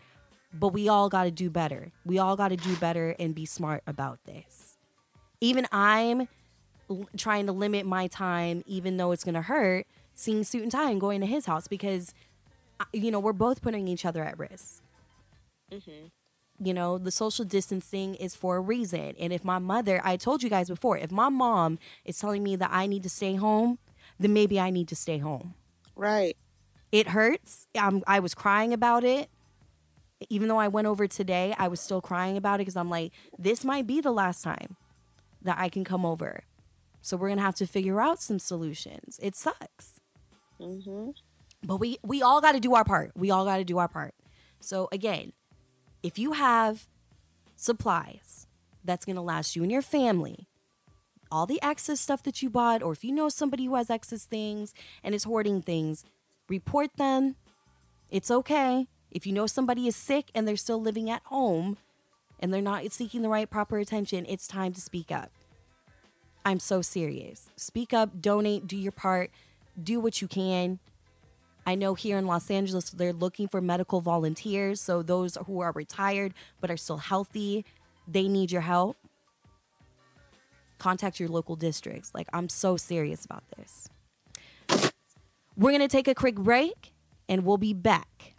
[0.52, 1.92] But we all got to do better.
[2.06, 4.78] We all got to do better and be smart about this.
[5.40, 6.26] Even I'm
[6.88, 10.72] l- trying to limit my time, even though it's going to hurt, seeing suit and
[10.72, 12.14] tie and going to his house because,
[12.80, 14.82] uh, you know, we're both putting each other at risk.
[16.60, 19.14] You know, the social distancing is for a reason.
[19.20, 22.56] And if my mother, I told you guys before, if my mom is telling me
[22.56, 23.78] that I need to stay home,
[24.18, 25.54] then maybe I need to stay home.
[25.94, 26.36] Right.
[26.92, 27.66] It hurts.
[27.77, 29.29] I'm, I was crying about it.
[30.31, 33.12] Even though I went over today, I was still crying about it because I'm like,
[33.38, 34.77] this might be the last time
[35.42, 36.42] that I can come over.
[37.03, 39.18] So we're gonna have to figure out some solutions.
[39.22, 40.01] It sucks,
[40.61, 41.11] Mm-hmm.
[41.62, 43.12] but we we all got to do our part.
[43.16, 44.12] We all got to do our part.
[44.59, 45.33] So again,
[46.03, 46.88] if you have
[47.55, 48.48] supplies
[48.85, 50.48] that's gonna last you and your family,
[51.31, 54.24] all the excess stuff that you bought, or if you know somebody who has excess
[54.24, 54.74] things
[55.05, 56.05] and is hoarding things,
[56.48, 57.37] report them.
[58.11, 58.87] It's okay.
[59.11, 61.78] If you know somebody is sick and they're still living at home
[62.40, 65.30] and they're not seeking the right proper attention, it's time to speak up.
[66.44, 67.50] I'm so serious.
[67.56, 69.30] Speak up, donate, do your part,
[69.82, 70.78] do what you can.
[71.66, 74.80] I know here in Los Angeles, they're looking for medical volunteers.
[74.80, 77.66] So those who are retired but are still healthy,
[78.06, 78.96] they need your help.
[80.78, 82.12] Contact your local districts.
[82.14, 83.90] Like, I'm so serious about this.
[85.58, 86.92] We're going to take a quick break
[87.28, 88.36] and we'll be back.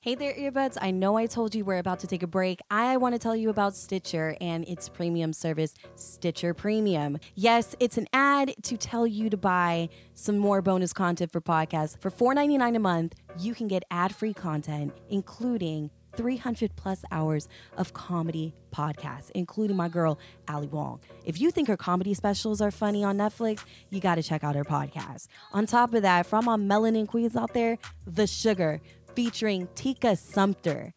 [0.00, 0.76] Hey there, earbuds.
[0.80, 2.58] I know I told you we're about to take a break.
[2.68, 7.18] I want to tell you about Stitcher and its premium service, Stitcher Premium.
[7.36, 11.96] Yes, it's an ad to tell you to buy some more bonus content for podcasts.
[12.00, 17.92] For $4.99 a month, you can get ad free content, including 300 plus hours of
[17.92, 20.98] comedy podcasts, including my girl, Ali Wong.
[21.24, 24.56] If you think her comedy specials are funny on Netflix, you got to check out
[24.56, 25.28] her podcast.
[25.52, 28.80] On top of that, from our melanin queens out there, The Sugar,
[29.14, 30.92] featuring Tika Sumpter.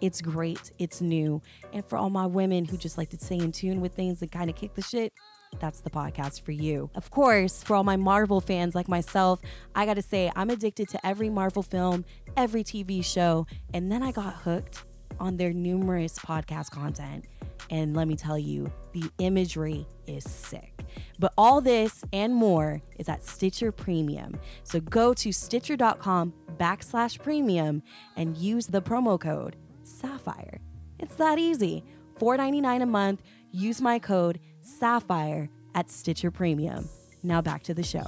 [0.00, 0.72] It's great.
[0.78, 1.42] It's new.
[1.74, 4.32] And for all my women who just like to stay in tune with things and
[4.32, 5.12] kind of kick the shit,
[5.60, 6.90] that's the podcast for you.
[6.94, 9.40] Of course, for all my Marvel fans like myself,
[9.74, 12.04] I gotta say, I'm addicted to every Marvel film,
[12.36, 14.84] every TV show, and then I got hooked
[15.20, 17.24] on their numerous podcast content.
[17.70, 20.84] And let me tell you, the imagery is sick.
[21.18, 24.38] But all this and more is at Stitcher Premium.
[24.64, 27.82] So go to stitcher.com backslash premium
[28.16, 30.60] and use the promo code Sapphire.
[30.98, 31.84] It's that easy.
[32.18, 33.22] $4.99 a month.
[33.50, 36.88] Use my code Sapphire at Stitcher Premium.
[37.22, 38.04] Now back to the show.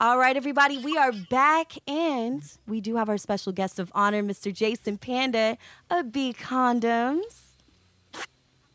[0.00, 4.22] All right, everybody, we are back, and we do have our special guest of honor,
[4.22, 4.52] Mr.
[4.52, 5.58] Jason Panda
[5.90, 7.50] of B Condoms.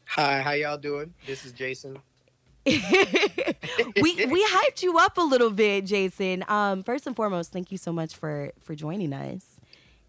[0.06, 1.14] Hi, how y'all doing?
[1.26, 1.98] This is Jason.
[2.66, 6.46] we we hyped you up a little bit, Jason.
[6.48, 9.46] Um, first and foremost, thank you so much for for joining us.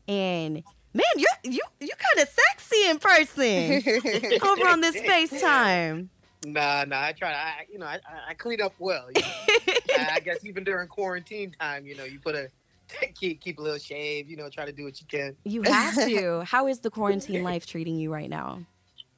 [0.06, 0.62] And
[0.94, 6.08] man, you you you kind of sexy in person over on this FaceTime.
[6.46, 7.02] Nah, nah.
[7.02, 7.32] I try.
[7.32, 9.08] I you know I I clean up well.
[9.10, 9.74] You know?
[9.98, 12.48] I, I guess even during quarantine time, you know, you put a
[13.14, 14.30] keep keep a little shave.
[14.30, 15.36] You know, try to do what you can.
[15.44, 16.44] You have to.
[16.46, 18.60] How is the quarantine life treating you right now?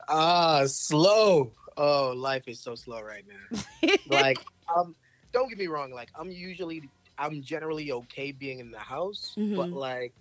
[0.09, 1.53] Ah, slow.
[1.77, 3.91] Oh, life is so slow right now.
[4.09, 4.41] like,
[4.75, 4.97] um,
[5.33, 5.93] don't get me wrong.
[5.93, 6.83] Like, I'm usually,
[7.19, 9.75] I'm generally okay being in the house, but Mhm.
[9.75, 10.14] like,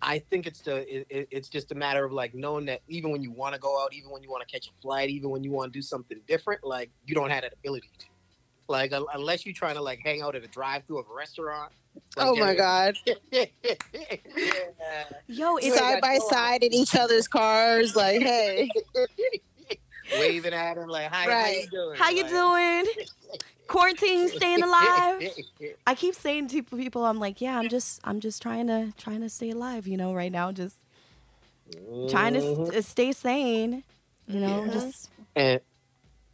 [0.00, 3.10] I think it's the, it, it- it's just a matter of like knowing that even
[3.10, 5.30] when you want to go out, even when you want to catch a flight, even
[5.30, 8.06] when you want to do something different, like you don't have that ability to.
[8.70, 11.72] Like, un- unless you're trying to like hang out at a drive-through of a restaurant.
[12.16, 12.96] like, oh my god.
[13.32, 13.46] yeah.
[15.26, 18.68] Yo, it's Side got by no- side in each other's cars, like, hey.
[20.12, 21.96] Waving at him like, "Hi, how you doing?
[21.98, 23.06] how you Like- doing?
[23.68, 25.22] Quarantine, staying alive.
[25.86, 29.20] I keep saying to people, I'm like, yeah, I'm just, I'm just trying to, trying
[29.20, 30.76] to stay alive, you know, right now, just
[32.08, 32.74] trying to Mhm.
[32.76, 33.84] uh, stay sane,
[34.26, 34.72] you know, Yeah.
[34.72, 35.60] just and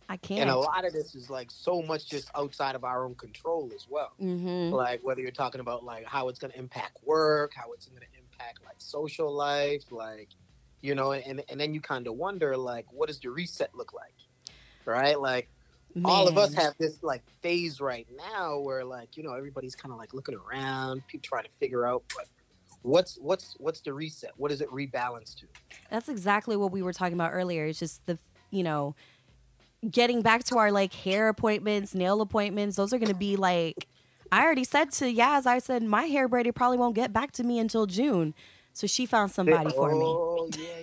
[0.09, 0.43] I can't.
[0.43, 3.71] and a lot of this is like so much just outside of our own control
[3.75, 4.13] as well.
[4.19, 7.87] hmm Like whether you're talking about like how it's going to impact work, how it's
[7.87, 10.29] going to impact like social life, like
[10.83, 13.93] you know, and and then you kind of wonder like what does the reset look
[13.93, 14.15] like,
[14.85, 15.19] right?
[15.19, 15.49] Like
[16.05, 19.93] all of us have this like phase right now where like you know everybody's kind
[19.93, 22.27] of like looking around, people trying to figure out what
[22.85, 24.31] what's what's what's the reset?
[24.37, 25.47] What does it rebalance to?
[25.91, 27.65] That's exactly what we were talking about earlier.
[27.67, 28.19] It's just the,
[28.51, 28.95] you know,
[29.91, 32.77] getting back to our like hair appointments, nail appointments.
[32.77, 33.89] Those are going to be like,
[34.31, 37.45] I already said to Yaz, I said my hair braided probably won't get back to
[37.45, 38.35] me until June.
[38.75, 40.05] So she found somebody for me.
[40.05, 40.81] Oh yeah,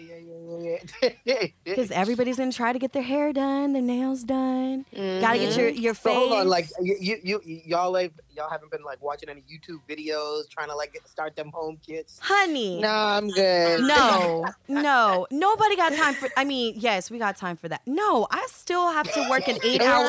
[1.64, 4.86] Because everybody's gonna try to get their hair done, their nails done.
[4.94, 5.82] Gotta get your mm-hmm.
[5.82, 6.18] your So face.
[6.18, 9.80] hold on, like you, you, you, y'all, like, y'all haven't been like watching any YouTube
[9.90, 12.20] videos, trying to like get, start them home kits.
[12.22, 12.80] honey.
[12.82, 13.82] No, I'm good.
[13.82, 16.30] No, no, nobody got time for.
[16.38, 17.82] I mean, yes, we got time for that.
[17.86, 20.08] No, I still have to work an eight hour.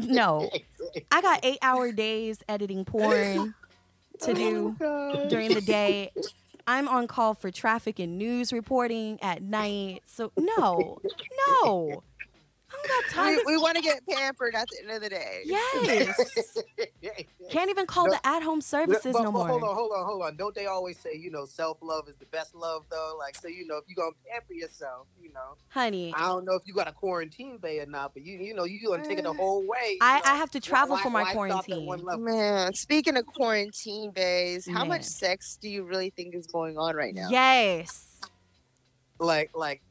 [0.00, 0.50] No,
[1.12, 3.54] I got eight hour days editing porn
[4.22, 6.12] to oh do Oh, during the day.
[6.66, 10.02] I'm on call for traffic and news reporting at night.
[10.04, 12.02] So no, no, I don't got time.
[13.20, 15.42] We, we want to get pampered at the end of the day.
[15.44, 16.58] yes,
[17.50, 20.06] can't even call No, the at home services but, no but hold on, hold on,
[20.06, 20.36] hold on.
[20.36, 23.16] Don't they always say, you know, self love is the best love, though?
[23.18, 26.54] Like, so you know, if you're gonna pamper yourself, you know, Honey, I don't know
[26.54, 29.18] if you got a quarantine bay or not, but you, you know, you gonna take
[29.18, 29.36] it the mm.
[29.36, 29.98] whole way.
[30.00, 30.22] I, know?
[30.26, 32.24] I have to travel Why- for my why quarantine.
[32.24, 34.88] Man, speaking of quarantine bays, how Man.
[34.88, 37.28] much sex do you really think is going on right now?
[37.28, 38.20] Yes.
[39.18, 39.82] Like, like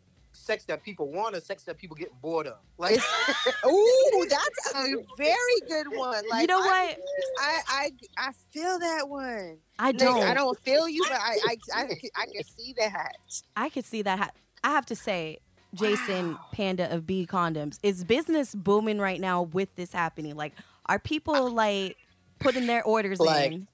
[0.49, 2.57] sex that people want or sex that people get bored of.
[2.79, 2.95] Like,
[3.67, 6.23] Ooh, that's a very good one.
[6.27, 6.97] Like you know what?
[7.39, 9.59] I, I I feel that one.
[9.77, 10.23] I don't.
[10.23, 13.11] I don't feel you, but I I, I, can- I can see that.
[13.55, 14.33] I could see that.
[14.63, 15.37] I have to say,
[15.75, 20.35] Jason Panda of B Condoms, is business booming right now with this happening?
[20.35, 20.53] Like,
[20.87, 21.95] are people like
[22.39, 23.67] putting their orders Like, in?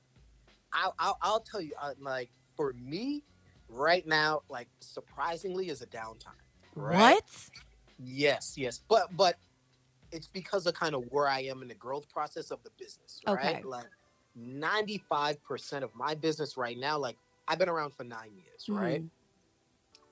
[0.74, 3.24] I'll, I'll, I'll tell you, uh, like for me,
[3.70, 6.42] right now, like surprisingly, is a downtime.
[6.76, 7.16] Right?
[7.16, 7.24] What?
[8.04, 9.38] Yes, yes, but but
[10.12, 13.22] it's because of kind of where I am in the growth process of the business.
[13.26, 13.56] Right?
[13.56, 13.64] Okay.
[13.64, 13.86] Like
[14.36, 18.66] ninety five percent of my business right now, like I've been around for nine years.
[18.68, 19.02] Right?
[19.02, 19.10] Mhm.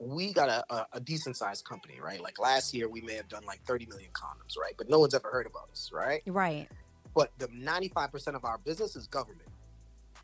[0.00, 2.00] We got a, a, a decent sized company.
[2.00, 2.20] Right?
[2.20, 4.58] Like last year, we may have done like thirty million condoms.
[4.58, 4.74] Right?
[4.76, 5.90] But no one's ever heard about us.
[5.92, 6.22] Right?
[6.26, 6.68] Right.
[7.14, 9.48] But the ninety five percent of our business is government.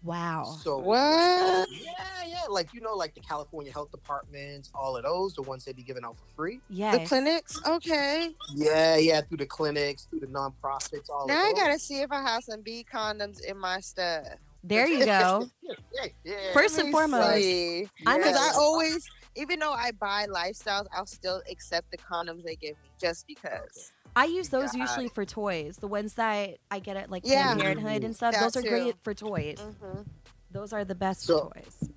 [0.02, 0.56] Wow.
[0.62, 1.68] So What?
[1.70, 1.92] Yeah,
[2.26, 2.42] yeah.
[2.48, 5.82] Like you know, like the California health departments, all of those, the ones they be
[5.82, 6.60] giving out for free.
[6.68, 6.96] Yeah.
[6.96, 8.30] The clinics, okay.
[8.54, 11.28] Yeah, yeah, through the clinics, through the nonprofits, all of.
[11.28, 14.26] Now of I gotta see if I have some B condoms in my stuff.
[14.62, 15.48] There you go.
[15.62, 16.52] yeah, yeah.
[16.52, 17.88] First and foremost, see.
[18.06, 22.56] I'm Because I always, even though I buy lifestyles, I'll still accept the condoms they
[22.56, 23.92] give me just because.
[24.16, 25.76] I use those Got usually for toys.
[25.76, 27.44] The ones that I get at like Yeah.
[27.54, 28.34] Planned Parenthood and stuff.
[28.34, 28.68] That those are too.
[28.68, 29.58] great for toys.
[29.58, 30.06] Mhm.
[30.50, 31.90] Those are the best So- toys.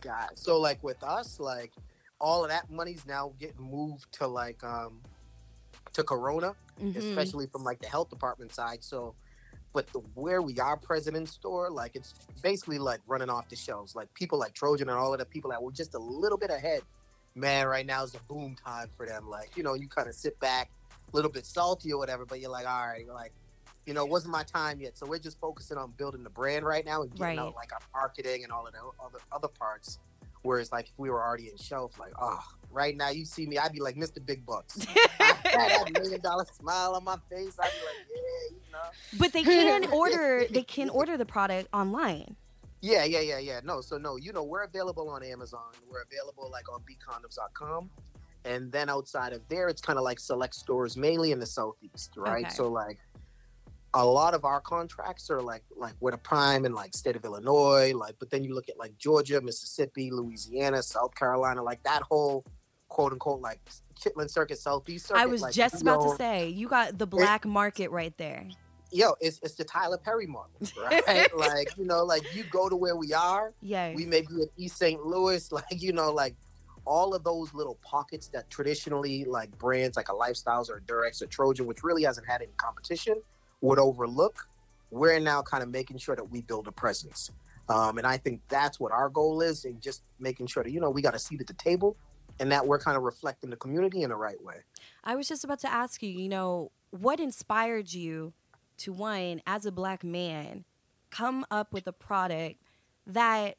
[0.00, 0.30] God.
[0.34, 1.72] So like with us, like
[2.20, 5.00] all of that money's now getting moved to like um
[5.92, 6.96] to Corona, Mhm.
[6.96, 8.82] especially from like the health department side.
[8.82, 9.14] So
[9.72, 12.12] but the where we are president store, like it's
[12.42, 13.94] basically like running off the shelves.
[13.94, 16.50] Like people like Trojan and all of the people that were just a little bit
[16.50, 16.82] ahead.
[17.36, 19.28] Man, right now is the boom time for them.
[19.30, 20.68] Like, you know, you kind of sit back,
[21.12, 23.32] little bit salty or whatever, but you're like, all right, like,
[23.86, 24.96] you know, it wasn't my time yet.
[24.96, 27.38] So we're just focusing on building the brand right now and getting Right.
[27.38, 29.98] out like our marketing and all of the other other parts.
[30.42, 33.58] Whereas like if we were already in shelf, like, oh, right now you see me,
[33.58, 34.24] I'd be like Mr.
[34.24, 34.78] Big Bucks.
[35.20, 37.56] I had that million dollar smile on my face.
[37.60, 39.18] I'd be like, yeah, you know.
[39.18, 42.36] but they can order they can order the product online.
[42.82, 43.60] Yeah, yeah, yeah, yeah.
[43.62, 45.72] No, so no, you know, we're available on Amazon.
[45.90, 47.90] We're available like on bcondoms.com.
[48.44, 52.12] And then outside of there, it's kind of like select stores, mainly in the southeast,
[52.16, 52.44] right?
[52.46, 52.54] Okay.
[52.54, 52.98] So like
[53.94, 57.24] a lot of our contracts are like like with a prime in like state of
[57.24, 62.02] Illinois, like but then you look at like Georgia, Mississippi, Louisiana, South Carolina, like that
[62.02, 62.44] whole
[62.88, 63.60] quote unquote like
[63.98, 65.20] Chitlin Circuit, Southeast Circuit.
[65.20, 68.46] I was like, just about to say you got the black market right there.
[68.92, 70.50] yo, it's it's the Tyler Perry model,
[70.82, 71.36] right?
[71.36, 74.48] like, you know, like you go to where we are, yeah we may be in
[74.56, 75.04] East St.
[75.04, 76.36] Louis, like you know, like
[76.86, 81.22] all of those little pockets that traditionally like brands like a Lifestyles or a Durex
[81.22, 83.20] or Trojan, which really hasn't had any competition,
[83.60, 84.48] would overlook.
[84.90, 87.30] We're now kind of making sure that we build a presence,
[87.68, 90.80] um, and I think that's what our goal is, and just making sure that you
[90.80, 91.96] know we got a seat at the table,
[92.40, 94.56] and that we're kind of reflecting the community in the right way.
[95.04, 98.32] I was just about to ask you, you know, what inspired you
[98.78, 100.64] to one, as a black man,
[101.10, 102.56] come up with a product
[103.06, 103.56] that,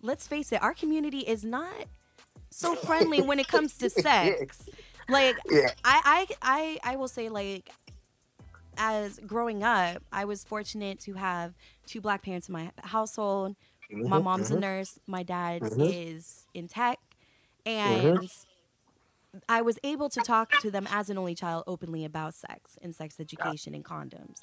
[0.00, 1.86] let's face it, our community is not
[2.56, 4.70] so friendly when it comes to sex.
[5.08, 5.70] Like Yeah.
[5.84, 7.70] I, I I I will say like
[8.76, 11.54] as growing up, I was fortunate to have
[11.86, 13.56] two black parents in my household.
[14.04, 14.60] My Mhm, mom's a mhm.
[14.60, 14.98] nurse.
[15.06, 15.92] My dad Mhm.
[15.92, 16.98] is in tech,
[17.64, 18.28] and
[19.48, 22.94] I was able to talk to them as an only child openly about sex and
[22.94, 24.40] sex education and condoms.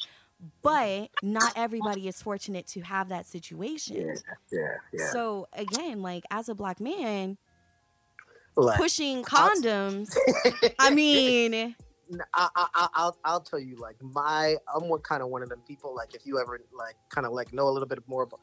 [0.61, 3.95] But not everybody is fortunate to have that situation.
[4.51, 5.11] Yeah, yeah, yeah.
[5.11, 7.37] So again, like as a black man
[8.55, 10.15] Like, pushing condoms,
[10.79, 11.75] I mean,
[12.11, 15.49] N- I, I, I'll, I'll tell you, like my, I'm what kind of one of
[15.49, 15.95] them people.
[15.95, 18.41] Like if you ever like kind of like know a little bit more about,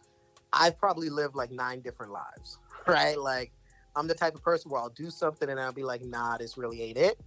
[0.53, 3.19] I've probably lived like nine different lives, right?
[3.19, 3.53] Like
[3.95, 6.57] I'm the type of person where I'll do something and I'll be like, nah, this
[6.57, 7.21] really ain't it,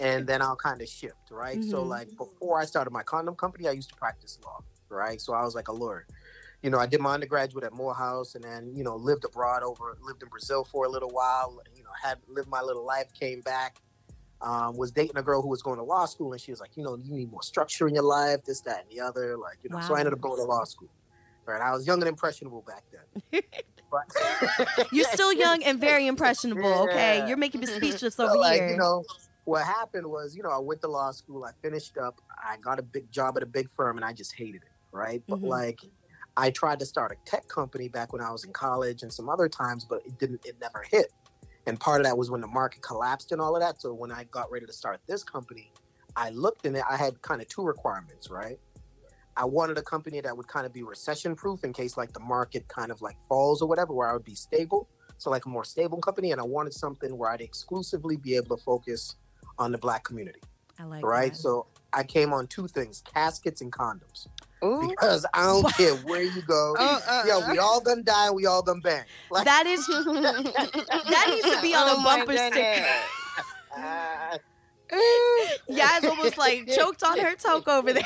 [0.00, 1.62] and then I'll kind of shift, right?
[1.62, 1.88] So Mhm.
[1.88, 5.20] like before I started my condom company, I used to practice law, right?
[5.20, 6.06] So I was like a lawyer.
[6.62, 9.96] You know, I did my undergraduate at Morehouse, and then you know lived abroad over,
[10.02, 11.60] lived in Brazil for a little while.
[11.74, 13.80] You know, had lived my little life, came back
[14.40, 16.76] um, was dating a girl who was going to law school, and she was like,
[16.76, 19.36] you know, you need more structure in your life, this, that, and the other.
[19.36, 20.88] Like, you know, so I ended up going to law school.
[21.46, 23.42] Right, I was young and impressionable back then.
[23.88, 26.66] But you're still young and very impressionable.
[26.88, 27.28] Okay, Yeah.
[27.28, 28.70] you're making me speechless So, over like, here.
[28.70, 29.04] you know,
[29.44, 32.80] what happened was, you know, I went to law school, I finished up, I got
[32.80, 34.68] a big job at a big firm, and I just hated it.
[34.92, 35.48] Right, but Mhm.
[35.48, 35.78] like.
[36.36, 39.28] I tried to start a tech company back when I was in college and some
[39.28, 40.44] other times, but it didn't.
[40.44, 41.12] It never hit.
[41.66, 43.80] And part of that was when the market collapsed and all of that.
[43.80, 45.72] So when I got ready to start this company,
[46.14, 46.76] I looked and.
[46.76, 48.58] I had kind of two requirements, right?
[49.36, 52.20] I wanted a company that would kind of be recession proof in case like the
[52.20, 54.88] market kind of like falls or whatever, where I would be stable.
[55.18, 58.56] So like a more stable company, and I wanted something where I'd exclusively be able
[58.56, 59.16] to focus
[59.58, 60.40] on the black community,
[60.78, 61.32] I like right?
[61.32, 61.38] that.
[61.38, 64.28] So I came on two things: caskets and condoms,
[64.66, 64.88] Ooh.
[64.88, 66.74] because I don't care where you go.
[66.78, 68.30] Oh, uh, Yo, we all gonna die.
[68.30, 69.04] We all gonna bang.
[69.30, 72.86] Like, that is that needs to be on Oh a bumper sticker.
[73.76, 74.38] ah,
[75.70, 78.04] Yaz almost like choked on her toke over there.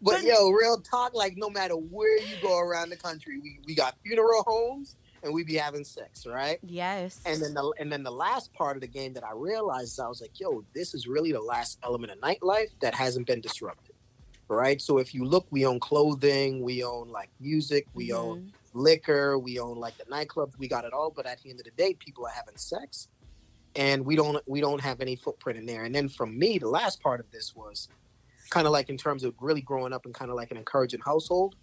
[0.00, 3.60] But, But- yo, real talk, like no matter where you go around the country, we,
[3.64, 6.58] we got funeral homes and we'd be having sex, right?
[6.62, 7.20] Yes.
[7.26, 9.98] And then the and then the last part of the game that I realized is
[9.98, 13.40] I was like, yo, this is really the last element of nightlife that hasn't been
[13.40, 13.94] disrupted.
[14.48, 14.80] Right.
[14.82, 18.52] So if you look, we own clothing, we own like music, we own Mhm.
[18.74, 21.10] liquor, we own like the nightclubs, we got it all.
[21.10, 23.08] But at the end of the day, people are having sex,
[23.76, 25.84] and we don't we don't have any footprint in there.
[25.84, 27.88] And then from me, the last part of this was
[28.50, 31.00] kind of like in terms of really growing up in kind of like an encouraging
[31.00, 31.54] household.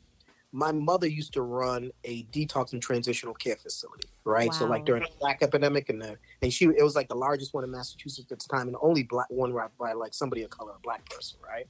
[0.51, 4.51] My mother used to run a detox and transitional care facility, right?
[4.53, 7.53] So like during the black epidemic, and the and she it was like the largest
[7.53, 10.41] one in Massachusetts at the time, and the only black one run by like somebody
[10.41, 11.67] of color, a black person, right?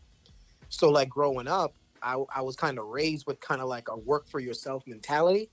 [0.70, 3.98] So like growing up, I, I was kind of raised with kind of like a
[3.98, 5.50] work for yourself mentality.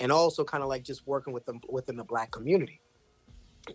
[0.00, 2.80] and also kind of like just working with them within the black community.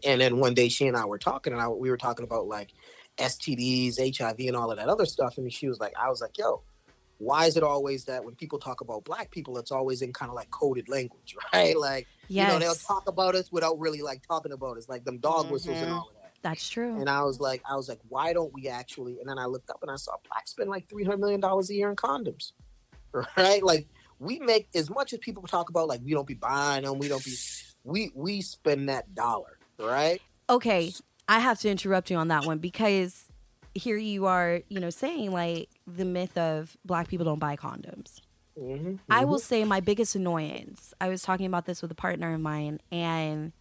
[0.06, 2.48] And then one day she and I were talking, and I, we were talking about
[2.48, 2.74] like
[3.18, 5.38] STDs, HIV, and all of that other stuff.
[5.38, 6.62] And she was like, I was like, yo,
[7.22, 10.30] why is it always that when people talk about black people, it's always in kind
[10.30, 11.78] of like coded language, right?
[11.78, 12.48] Like, Yes.
[12.48, 15.52] you know, they'll talk about us without really like talking about us, like them dog
[15.52, 15.96] whistles and Mhm.
[15.96, 16.32] all of that.
[16.42, 16.96] That's true.
[17.00, 19.20] And I was like, I was like, why don't we actually?
[19.20, 21.70] And then I looked up and I saw black spend like three hundred million dollars
[21.70, 22.54] a year in condoms,
[23.38, 23.62] right?
[23.64, 23.88] Like
[24.20, 27.08] we make as much as people talk about, like we don't be buying them, we
[27.08, 27.36] don't be,
[27.84, 30.20] we we spend that dollar, right?
[30.50, 30.92] okay,
[31.28, 33.26] I have to interrupt you on that one because
[33.74, 38.22] here you are, you know, saying like the myth of black people don't buy condoms.
[38.60, 40.94] Mm-hmm, I will say my biggest annoyance.
[41.00, 43.54] I was talking about this with a partner of mine, and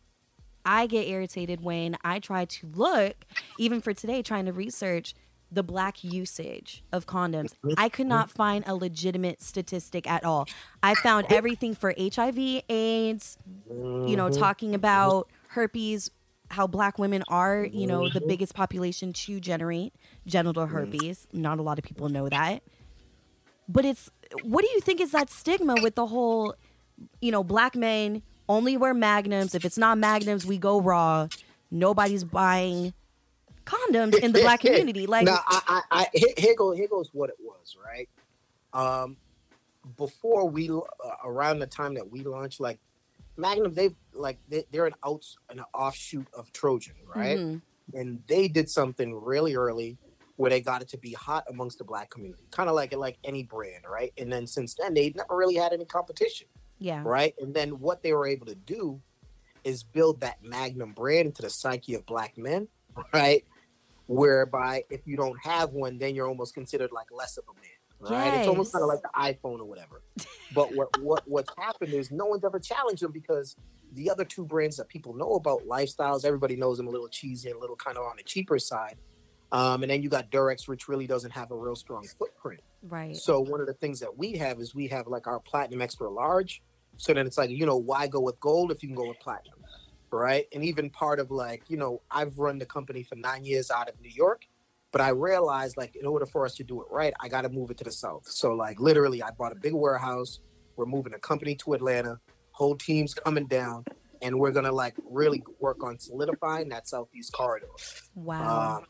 [0.65, 3.25] I get irritated when I try to look,
[3.57, 5.15] even for today, trying to research
[5.53, 7.53] the black usage of condoms.
[7.77, 10.49] I could not find a legitimate statistic at all.
[10.83, 13.37] I found everything for HIV, AIDS,
[13.69, 14.39] you know, Mm-hmm.
[14.39, 16.11] talking about herpes,
[16.51, 19.93] how black women are, you know, the biggest population to generate
[20.27, 21.27] genital herpes.
[21.33, 22.63] Not a lot of people know that.
[23.69, 24.11] But it's
[24.43, 26.55] what do you think is that stigma with the whole,
[27.21, 29.55] you know, black men only wear magnums.
[29.55, 31.29] If it's not magnums, we go raw.
[31.71, 32.93] Nobody's buying
[33.65, 35.07] condoms in the black community.
[35.07, 38.09] Like now, I, I, I here, here goes here goes what it was, right?
[38.73, 39.17] Um,
[39.97, 40.81] before we uh,
[41.25, 42.79] around the time that we launched, like
[43.37, 47.39] Magnum, they've like they, they're an outs an offshoot of Trojan, right?
[47.39, 47.63] mhm.
[47.95, 49.97] And they did something really early
[50.41, 53.19] where they got it to be hot amongst the black community, kind of like like
[53.25, 54.13] any brand, right?
[54.19, 56.47] And then since then, they never really had any competition
[56.81, 57.03] yeah.
[57.05, 57.35] right?
[57.39, 59.01] And then what they were able to do
[59.63, 62.67] is build that Magnum brand into the psyche of black men,
[63.13, 63.45] right?
[64.07, 68.13] Whereby if you don't have one, then you're almost considered like less of a man,
[68.13, 68.39] right?
[68.39, 70.03] It's almost kind of like the iPhone or whatever.
[70.53, 73.55] But what what what's happened is no one's ever challenged them because
[73.93, 77.51] the other two brands that people know about lifestyles, everybody knows them a little cheesy
[77.51, 78.97] and a little kind of on the cheaper side.
[79.53, 82.61] Um, and then you got Durex, which really doesn't have a real strong footprint.
[82.83, 83.17] Right.
[83.17, 86.09] So one of the things that we have is we have like our platinum extra
[86.09, 86.63] large.
[86.97, 89.19] So then it's like, you know, why go with gold if you can go with
[89.21, 89.59] platinum?
[90.13, 90.47] Right.
[90.55, 93.89] And even part of like, you know, I've run the company for nine years out
[93.89, 94.43] of New York,
[94.93, 97.49] but I realized like in order for us to do it right, I got to
[97.49, 98.27] move it to the South.
[98.27, 100.41] So like literally I bought a big warehouse.
[100.77, 102.21] We're moving the company to Atlanta,
[102.53, 103.85] whole team's coming down.
[104.23, 107.69] And we're gonna like really work on solidifying that southeast corridor.
[108.15, 108.77] wow.
[108.77, 108.87] Um,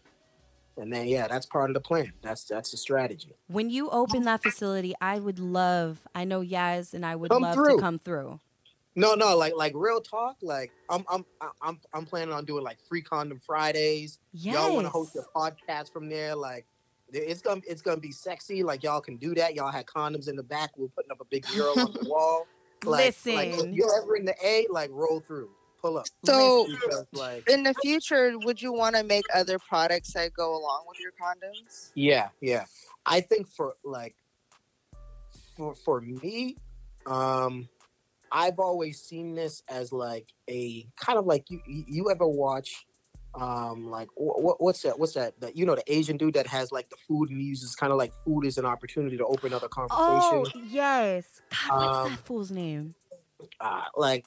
[0.77, 2.13] and then yeah, that's part of the plan.
[2.23, 3.35] That's that's the strategy.
[3.49, 6.07] when you open that facility, I would love.
[6.15, 7.77] I know Yaz and I would Come love through.
[7.77, 8.41] to come through.
[8.97, 10.37] No, no, like like real talk.
[10.43, 11.25] Like I'm I'm
[11.63, 14.19] I'm I'm planning on doing like free condom Fridays.
[14.33, 14.55] Yes.
[14.55, 16.35] Y'all want to host your podcast from there?
[16.35, 16.67] Like
[17.13, 18.63] it's gonna it's gonna be sexy.
[18.63, 19.55] Like y'all can do that.
[19.55, 20.71] Y'all had condoms in the back.
[20.77, 22.47] We're putting up a big mural on the wall.
[22.85, 23.69] Like, like Listen.
[23.69, 25.51] if you're ever in the A, like roll through,
[25.81, 26.07] pull up.
[26.25, 26.67] So
[27.13, 30.99] like in the future, would you want to make other products that go along with
[31.01, 31.91] your condoms?
[31.95, 32.65] Yeah, yeah.
[33.07, 34.15] I think for like
[35.57, 36.57] for for me,
[37.07, 37.69] um
[38.33, 42.87] I've always seen this as like a kind of like you you you ever watch
[43.35, 46.73] um like what what's that what's that that you know the Asian dude that has
[46.73, 49.53] like the food and he uses kind of like food as an opportunity to open
[49.53, 51.41] other Oh yes.
[51.69, 52.95] God, what's Um, that fool's name?
[53.61, 54.27] Uh, like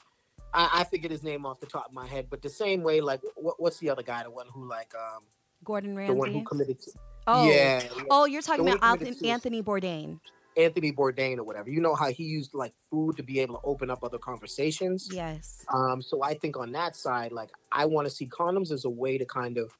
[0.53, 3.01] I, I figured his name off the top of my head, but the same way
[3.01, 5.23] like what, what's the other guy the one who like um
[5.63, 6.45] Gordon the one who Ramsay.
[6.45, 6.77] committed
[7.25, 7.49] Oh.
[7.49, 8.03] yeah, yeah.
[8.09, 10.19] Oh, you're talking The about Anthony, Anthony Bourdain.
[10.57, 11.69] Anthony Bourdain or whatever.
[11.69, 15.09] You know how he used like food to be able to open up other conversations.
[15.11, 15.65] Yes.
[15.73, 18.89] Um, so I think on that side, like I want to see condoms as a
[18.89, 19.71] way to kind of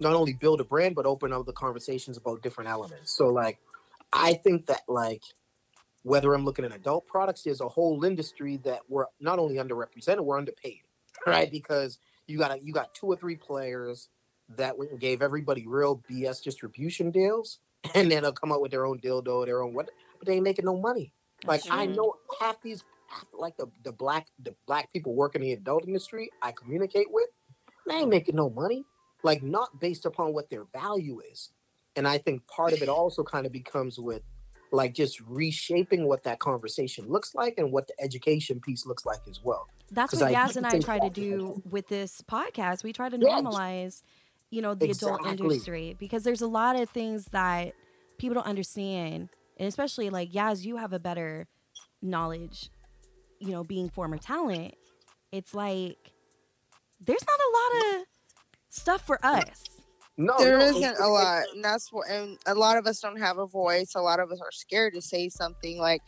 [0.00, 3.12] not only build a brand but open up the conversations about different elements.
[3.16, 3.58] So like
[4.12, 5.22] I think that like
[6.02, 10.20] whether I'm looking at adult products, there's a whole industry that we're not only underrepresented,
[10.20, 10.80] we're underpaid,
[11.26, 11.50] right?
[11.50, 14.08] Because you got a, you got two or three players
[14.56, 17.58] that went and gave everybody real BS distribution deals,
[17.94, 19.88] and then they'll come up with their own dildo, their own what,
[20.18, 21.12] but they ain't making no money.
[21.44, 25.42] Like That's I know half these, half, like the the black the black people working
[25.42, 27.28] in the adult industry, I communicate with,
[27.86, 28.84] they ain't making no money.
[29.24, 31.50] Like not based upon what their value is,
[31.94, 34.22] and I think part of it also kind of becomes with
[34.72, 39.20] like just reshaping what that conversation looks like and what the education piece looks like
[39.28, 39.68] as well.
[39.90, 42.82] That's what Yaz and I try to do with this podcast.
[42.82, 43.40] We try to Yeah.
[43.40, 44.02] normalize,
[44.50, 47.74] you know, the adult industry because there's a lot of things that
[48.18, 51.46] people don't understand, and especially like Yaz, you have a better
[52.00, 52.70] knowledge,
[53.38, 54.74] you know, being former talent.
[55.30, 56.12] It's like
[57.00, 58.06] there's not a lot of
[58.70, 59.64] stuff for us.
[60.22, 62.08] No, There no, isn't a lot, and that's what.
[62.08, 63.94] And a lot of us don't have a voice.
[63.96, 65.78] A lot of us are scared to say something.
[65.78, 66.02] Like,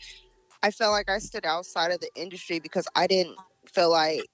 [0.63, 3.37] I felt like I stood outside of the industry because I didn't
[3.67, 4.25] feel like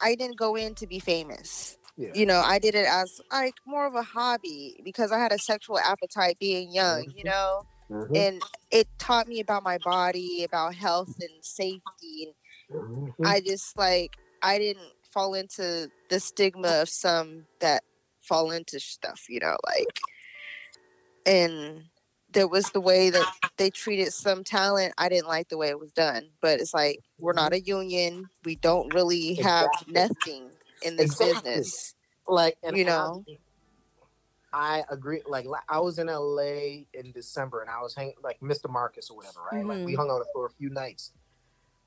[0.00, 1.78] I didn't go in to be famous.
[1.96, 2.08] Yeah.
[2.14, 5.38] You know, I did it as like more of a hobby because I had a
[5.38, 7.26] sexual appetite being young, you Mhm.
[7.26, 8.16] know, Mhm.
[8.16, 12.34] and it taught me about my body, about health and safety.
[12.70, 12.84] And
[13.18, 13.26] Mhm.
[13.26, 17.84] I just like, I didn't fall into the stigma of some that
[18.30, 19.98] fall into stuff, you know, like,
[21.26, 21.82] and
[22.32, 23.26] there was the way that
[23.56, 24.94] they treated some talent.
[24.96, 28.30] I didn't like the way it was done, but it's like, we're not a union.
[28.44, 29.92] We don't really have Exactly.
[29.92, 30.50] nothing
[30.82, 31.50] in this Exactly.
[31.50, 31.94] business.
[32.28, 33.24] like and you and I- know.
[34.52, 35.22] I agree.
[35.26, 38.68] Like li- I was in LA in December, and I was hanging like Mr.
[38.70, 39.64] Marcus or whatever, right?
[39.64, 39.96] Like we Mhm.
[39.96, 41.12] hung out for a few nights.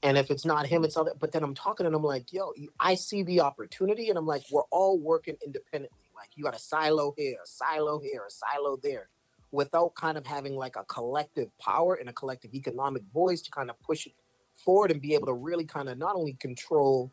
[0.01, 1.13] And if it's not him, it's other.
[1.17, 4.43] But then I'm talking, and I'm like, yo, I see the opportunity, and I'm like,
[4.51, 6.02] we're all working independently.
[6.23, 9.09] Like you got a silo here, a silo here, a silo there,
[9.51, 13.69] without kind of having like a collective power and a collective economic voice to kind
[13.69, 14.13] of push it
[14.55, 17.11] forward and be able to really kind of not only control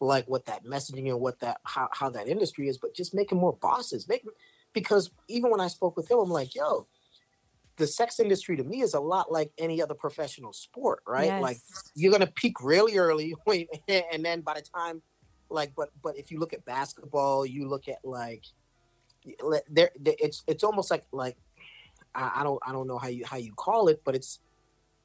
[0.00, 3.38] like what that messaging and what that how, how that industry is, but just making
[3.38, 4.08] more bosses.
[4.08, 4.24] Make
[4.72, 6.86] because even when I spoke with him, I'm like, yo,
[7.76, 11.42] the sex industry to me is a lot like any other professional sport, right?
[11.42, 11.58] Like
[11.96, 13.34] you're gonna peak really early,
[13.88, 15.02] and then by the time,
[15.50, 18.44] like, but but if you look at basketball, you look at like,
[19.68, 21.36] there, it's it's almost like like
[22.14, 24.40] I, I don't I don't know how you how you call it, but it's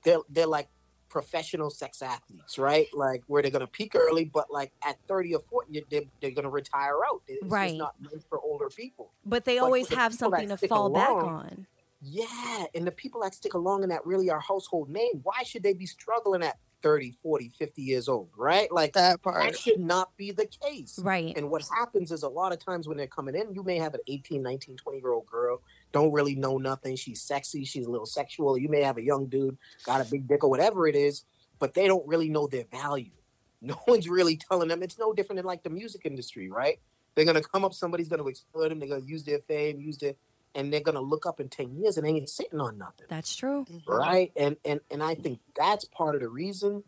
[0.03, 0.69] they're they're like
[1.09, 2.87] professional sex athletes, right?
[2.93, 6.49] Like where they're gonna peak early, but like at thirty or forty, they're, they're gonna
[6.49, 7.21] retire out.
[7.27, 7.77] It's Right.
[7.77, 9.11] not meant for older people.
[9.25, 11.67] But they always the have something to fall back on.
[12.01, 15.63] Yeah, and the people that stick along and that really are household name, why should
[15.63, 18.71] they be struggling at 30, 40, 50 years old, right?
[18.71, 19.57] Like That that part.
[19.57, 20.99] should not be the case.
[21.01, 21.35] Right.
[21.35, 23.93] And what happens is a lot of times when they're coming in, you may have
[23.93, 25.61] an 18, 19, 20 year old girl,
[25.93, 26.95] don't really know nothing.
[26.95, 28.57] She's sexy, she's a little sexual.
[28.57, 31.23] You may have a young dude, got a big dick or whatever it is,
[31.59, 33.11] but they don't really know their value.
[33.65, 34.83] No one's really telling them.
[34.83, 36.79] It's no different than like the music industry, right?
[37.15, 40.15] They're gonna come up, somebody's gonna exploit them, they're gonna use their fame, use their
[40.55, 43.35] and they're gonna look up in 10 years and they ain't sitting on nothing That's
[43.35, 43.65] true.
[43.65, 43.81] Mhm.
[43.87, 46.83] right and and and i think that's part of the reason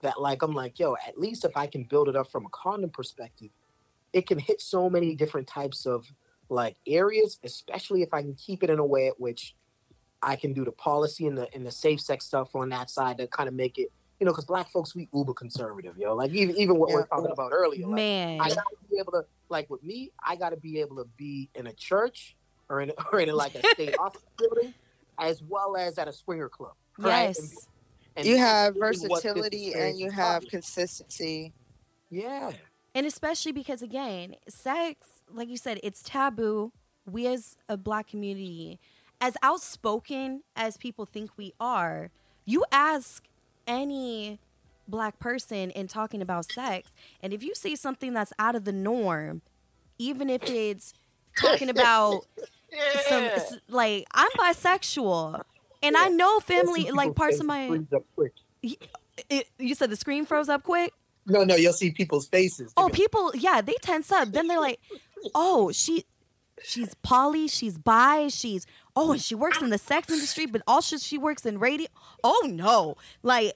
[0.00, 2.48] that like i'm like yo at least if i can build it up from a
[2.50, 3.50] condom perspective
[4.12, 6.12] it can hit so many different types of
[6.48, 9.54] like areas especially if i can keep it in a way at which
[10.22, 13.18] i can do the policy and the and the safe sex stuff on that side
[13.18, 16.30] to kind of make it you know because black folks we uber conservative yo like
[16.32, 18.40] even even what we're talking about earlier like, Man.
[18.40, 20.12] I gotta be able to like with me.
[20.24, 22.36] I gotta be able to be in a church
[22.70, 24.72] or in or in like a state office building,
[25.18, 26.72] as well as at a swinger club.
[26.98, 27.26] right?
[27.28, 27.68] Yes.
[28.16, 31.52] and You have really what this versatility and you have consistency.
[32.10, 32.52] yeah,
[32.94, 36.72] And especially because again, sex, like you said, it's taboo.
[37.10, 38.78] We as a black community,
[39.20, 42.10] as outspoken as people think we are,
[42.44, 43.24] you ask
[43.66, 44.38] any
[44.88, 46.90] black person in talking about sex,
[47.22, 49.42] and if you see something that's out of the norm,
[49.98, 50.92] even if it's
[51.40, 53.32] talking about some Yeah.
[53.36, 55.42] s- like I'm bisexual,
[55.82, 57.68] and I know family like parts of my.
[57.94, 58.32] up quick.
[59.28, 60.92] It, you said the screen froze up quick.
[61.26, 62.72] No, no, you'll see people's faces.
[62.76, 64.32] Oh, They'll people, yeah, they tense up.
[64.32, 64.80] Then they're like,
[65.34, 66.04] "Oh, she,
[66.62, 68.66] she's poly, she's bi, she's
[68.96, 71.88] oh, and she works in the sex industry, but also she works in radio.
[72.24, 73.52] Oh no, like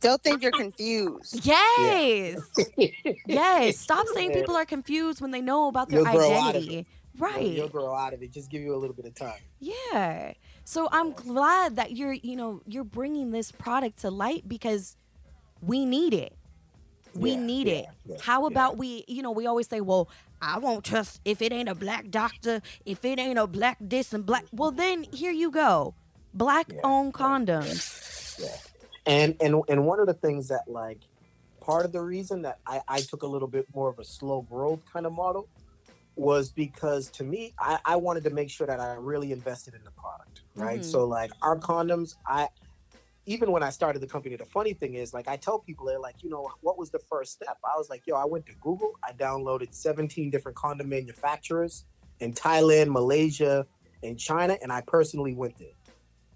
[0.00, 1.44] They'll think you're confused.
[1.44, 2.38] yes,
[2.76, 2.94] like-
[3.26, 3.78] yes.
[3.78, 6.86] Stop saying people are confused when they know about their You'll grow out of identity.
[7.18, 7.46] Right.
[7.46, 8.32] You'll grow out of it.
[8.32, 9.40] Just give you a little bit of time.
[9.60, 10.34] Yeah.
[10.64, 14.96] So I'm glad that you're, you know, you're bringing this product to light because
[15.62, 16.34] we need it.
[17.14, 17.86] We Yeah, need yeah, it.
[18.06, 20.08] yeah, How about we, you know, we always say, well,
[20.42, 24.12] I won't trust if it ain't a black doctor, if it ain't a black this
[24.12, 24.44] and black.
[24.52, 25.94] Well, then here you go.
[26.34, 28.38] Black owned condoms.
[28.38, 28.48] Yeah.
[29.06, 30.98] And and and one of the things that like
[31.60, 34.42] part of the reason that I, I took a little bit more of a slow
[34.42, 35.48] growth kind of model
[36.16, 39.84] was because to me I, I wanted to make sure that I really invested in
[39.84, 40.42] the product.
[40.54, 40.80] Right.
[40.80, 40.84] Mhm.
[40.84, 42.48] So like our condoms, I
[43.26, 45.98] even when I started the company, the funny thing is like I tell people they're
[46.00, 47.58] like, you know, what was the first step?
[47.64, 51.84] I was like, yo, I went to Google, I downloaded 17 different condom manufacturers
[52.20, 53.66] in Thailand, Malaysia,
[54.02, 55.68] and China, and I personally went there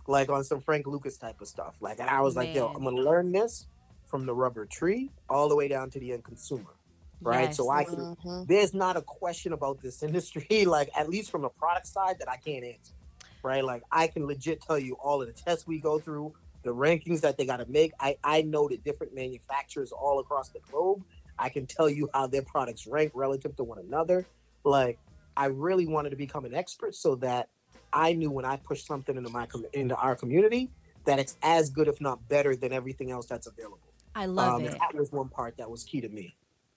[0.09, 1.77] like on some Frank Lucas type of stuff.
[1.81, 3.67] Like, and I was like, yo, I'm gonna learn this
[4.07, 6.75] from the rubber tree all the way down to the end consumer,
[7.23, 7.55] right?
[7.55, 7.91] So I Yes.
[7.91, 8.17] can.
[8.17, 8.47] Mhm.
[8.49, 12.29] There's not a question about this industry, like at least from the product side, that
[12.31, 12.95] I can't answer,
[13.43, 13.65] right?
[13.65, 17.21] Like I can legit tell you all of the tests we go through, the rankings
[17.23, 17.93] that they got to make.
[18.01, 21.03] I I know the different manufacturers all across the globe.
[21.39, 24.27] I can tell you how their products rank relative to one another.
[24.65, 24.99] Like
[25.37, 27.49] I really wanted to become an expert so that
[27.93, 30.73] I knew when I pushed something into my into our community
[31.07, 33.95] that it's as good, if not better, than everything else that's available.
[34.15, 34.73] I love um, it.
[34.73, 36.37] That was one part that was key to me.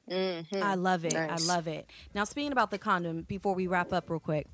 [0.09, 0.61] Mhm.
[0.61, 1.13] I love it.
[1.13, 1.41] Nice.
[1.49, 1.89] I love it.
[2.13, 4.47] Now, speaking about the condom, before we wrap up real quick,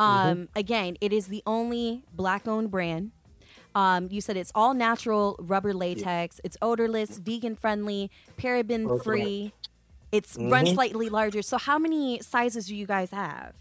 [0.00, 0.02] Mm-hmm.
[0.30, 3.10] um, again, it is the only black-owned brand.
[3.74, 6.40] Um, you said it's all natural rubber latex.
[6.44, 9.52] It's odorless, vegan-friendly, paraben-free.
[10.12, 10.74] It's runs Mhm.
[10.74, 11.42] slightly larger.
[11.42, 13.54] So, how many sizes do you guys have?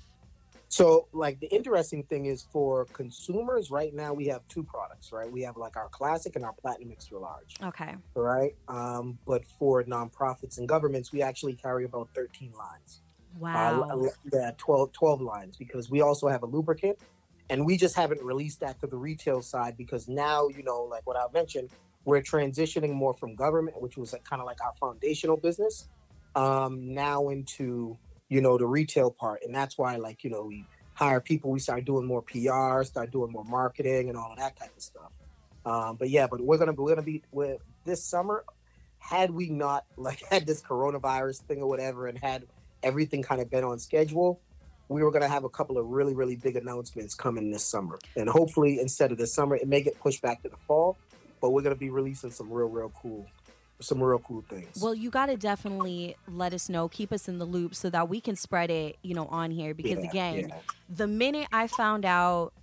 [0.70, 5.32] So, like the interesting thing is for consumers, right now we have two products, right?
[5.32, 7.96] We have like our classic and our platinum extra large, Okay.
[8.16, 8.54] right?
[8.68, 13.02] Um, but for nonprofits and governments, we actually carry about 13 lines.
[13.40, 13.88] Wow.
[13.90, 16.98] Uh, yeah, 12, 12 lines because we also have a lubricant
[17.50, 21.06] and we just haven't released that to the retail side because now, you know, like
[21.08, 21.70] what I mentioned,
[22.04, 25.88] we're transitioning more from government, which was like, kind of like our foundational business,
[26.36, 27.98] um, now into,
[28.30, 29.42] you know, the retail part.
[29.44, 33.12] And that's why, like, you know, we hire people, we start doing more PR, start
[33.12, 35.12] doing more marketing and all of that type of stuff.
[35.68, 38.46] Um, but yeah, but we're gonna we're gonna be with this summer.
[39.00, 42.46] Had we not like had this coronavirus thing or whatever, and had
[42.84, 44.40] everything kind of been on schedule,
[44.88, 48.30] we were gonna have a couple of really really big announcements coming this summer, and
[48.30, 50.98] hopefully instead of this summer, it may get pushed back to the fall.
[51.42, 53.28] But we're gonna be releasing some real real cool,
[53.80, 54.82] some real cool things.
[54.82, 58.10] Well, you got to definitely let us know, keep us in the loop so that
[58.10, 59.74] we can spread it, you know, on here.
[59.74, 60.56] Because Yeah, again, yeah.
[60.90, 62.54] the minute I found out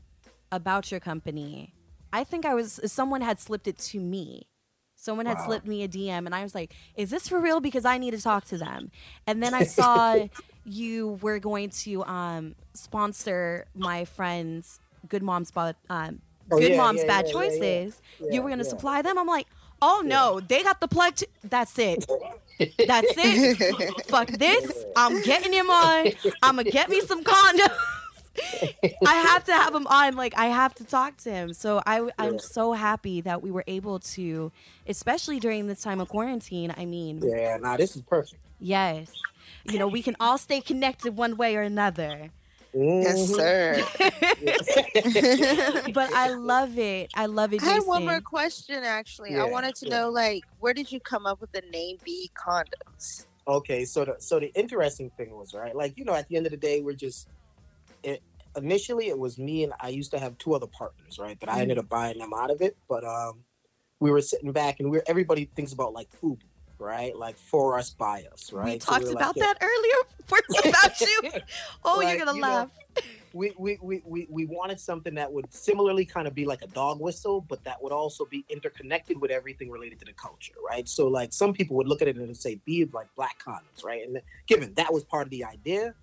[0.50, 1.72] about your company,
[2.12, 4.48] I think I was someone had slipped it to me.
[4.96, 5.46] Someone had Wow.
[5.46, 8.12] slipped me a DM, and I was like, "Is this for real?" Because I need
[8.12, 8.90] to talk to them.
[9.26, 10.26] And then I saw
[10.64, 16.76] you were going to um, sponsor my friend's Good Moms, Ba- um, Oh, Good yeah,
[16.76, 17.26] Moms Bad.
[17.26, 18.00] Choices.
[18.30, 19.18] You were going to supply them.
[19.18, 19.46] I'm like,
[19.86, 21.14] "Oh no, they got the plug.
[21.16, 22.06] To- That's it.
[22.92, 24.06] That's it.
[24.12, 24.84] Fuck this.
[24.96, 26.08] I'm getting him on.
[26.42, 27.76] I'm gonna get me some condoms.
[29.06, 30.16] I have to have him on.
[30.16, 31.52] Like I have to talk to him.
[31.52, 32.38] So I, I'm Yeah.
[32.40, 34.50] so happy that we were able to,
[34.88, 36.74] especially during this time of quarantine.
[36.76, 38.42] I mean, yeah, nah, this is perfect.
[38.60, 39.12] yes,
[39.64, 42.30] you know we can all stay connected one way or another.
[42.74, 43.36] Yes, Mhm.
[43.36, 43.84] sir.
[45.92, 47.10] But I love it.
[47.14, 47.62] I love it.
[47.62, 48.82] I had one more question.
[48.84, 50.00] Actually, Yeah, I wanted to yeah.
[50.00, 53.26] know, like, where did you come up with the name B condoms?
[53.46, 56.46] Okay, so the so the interesting thing was right, like you know, at the end
[56.46, 57.28] of the day, we're just
[58.02, 58.22] it,
[58.56, 61.38] initially it was me and I used to have two other partners, right?
[61.40, 63.44] That I ended up buying them out of it, but um,
[64.00, 66.38] we were sitting back and we're everybody thinks about like food,
[66.78, 67.16] right?
[67.16, 68.74] Like for us, by us, right?
[68.74, 69.44] We So talked like, about yeah.
[69.44, 69.94] that earlier.
[70.26, 71.20] For, about you.
[71.84, 72.70] Oh, Like, you're gonna you know, laugh.
[73.34, 76.66] we, we, we, we, we wanted something that would similarly kind of be like a
[76.68, 80.88] dog whistle, but that would also be interconnected with everything related to the culture, right?
[80.88, 84.06] So, like, some people would look at it and say, be like black condoms, right?
[84.06, 85.94] And given that was part of the idea,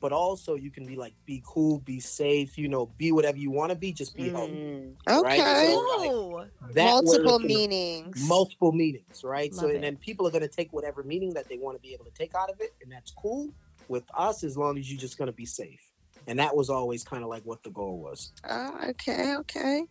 [0.00, 3.50] but also you can be like, be cool, be safe, you know, be whatever you
[3.50, 4.52] want to be, just be healthy.
[4.52, 5.72] Mm, Right, Okay.
[5.74, 8.20] so- like, That Multiple it meanings.
[8.28, 9.52] multiple meanings, right?
[9.54, 9.74] so, it.
[9.76, 12.04] and then people are going to take whatever meaning that they want to be able
[12.06, 13.50] to take out of it, and that's cool
[13.88, 15.80] with us as long as you're just going to be safe.
[16.26, 18.32] And that was always kind of like what the goal was.
[18.48, 19.82] Oh, okay, okay.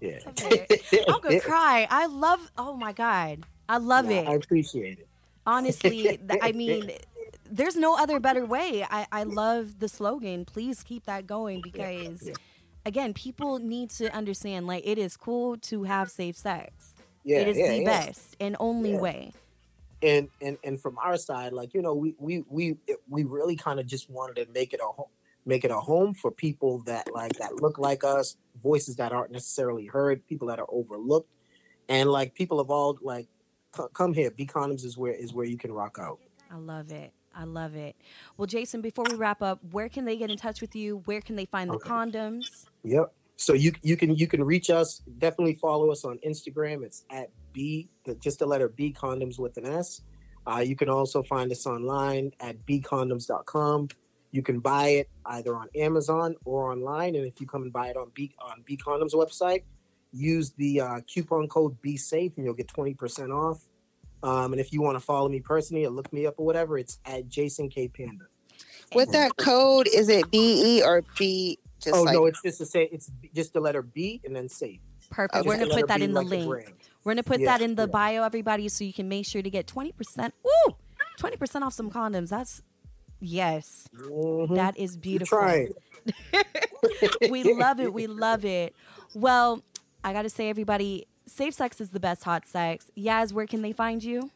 [0.00, 0.18] Yeah.
[1.08, 1.86] I'm gonna cry.
[1.88, 2.40] I love.
[2.58, 4.28] Oh my god, I love Nah, it.
[4.28, 5.08] I appreciate it.
[5.46, 6.90] Honestly, th- I mean,
[7.56, 8.86] there's no other better way.
[8.88, 10.44] I I love the slogan.
[10.44, 12.30] Please keep that going because,
[12.84, 14.66] again, people need to understand.
[14.66, 16.94] Like, it is cool to have safe sex.
[17.24, 17.84] Yeah, it is yeah, the yeah.
[17.84, 19.00] best and only Yeah.
[19.00, 19.32] way.
[20.02, 22.76] And and and from our side, like you know, we we we
[23.08, 25.08] we really kind of just wanted to make it a home,
[25.46, 29.32] make it a home for people that like that look like us, voices that aren't
[29.32, 31.30] necessarily heard, people that are overlooked,
[31.88, 33.26] and like people of all like
[33.72, 34.30] co- come here.
[34.30, 36.20] B condoms is where is where you can rock out.
[36.50, 37.12] I love it.
[37.36, 37.96] I love it.
[38.38, 41.02] Well, Jason, before we wrap up, where can they get in touch with you?
[41.04, 42.64] Where can they find the condoms?
[42.82, 43.12] Yep.
[43.36, 45.02] So you you can you can reach us.
[45.18, 46.82] Definitely follow us on Instagram.
[46.82, 47.88] It's at B
[48.20, 50.00] just the letter B condoms with an S.
[50.46, 53.88] Uh, you can also find us online at bcondoms.com.
[54.30, 57.16] You can buy it either on Amazon or online.
[57.16, 59.64] And if you come and buy it on B on B condoms website,
[60.12, 63.68] use the uh, coupon code Be Safe and you'll get twenty percent off.
[64.26, 66.78] Um, and if you want to follow me personally or look me up or whatever,
[66.78, 68.24] it's at Jason K Panda.
[68.94, 71.58] With that code, is it B E or B?
[71.80, 74.48] Just oh like no, it's just to say it's just the letter B and then
[74.48, 74.80] safe.
[75.10, 75.36] Perfect.
[75.36, 75.48] Okay.
[75.48, 76.74] We're gonna put that B in the like link.
[77.04, 77.86] We're gonna put Yeah, that in the yeah.
[77.86, 80.34] bio, everybody, so you can make sure to get twenty percent.
[80.42, 80.74] Woo,
[81.18, 82.30] twenty percent off some condoms.
[82.30, 82.62] That's
[83.20, 84.56] yes, Mhm.
[84.56, 85.38] that is You're beautiful.
[87.30, 87.92] we love it.
[87.92, 88.74] We love it.
[89.14, 89.62] Well,
[90.02, 92.90] I gotta say, everybody, safe sex is the best hot sex.
[92.96, 94.30] Yaz, where can they find you?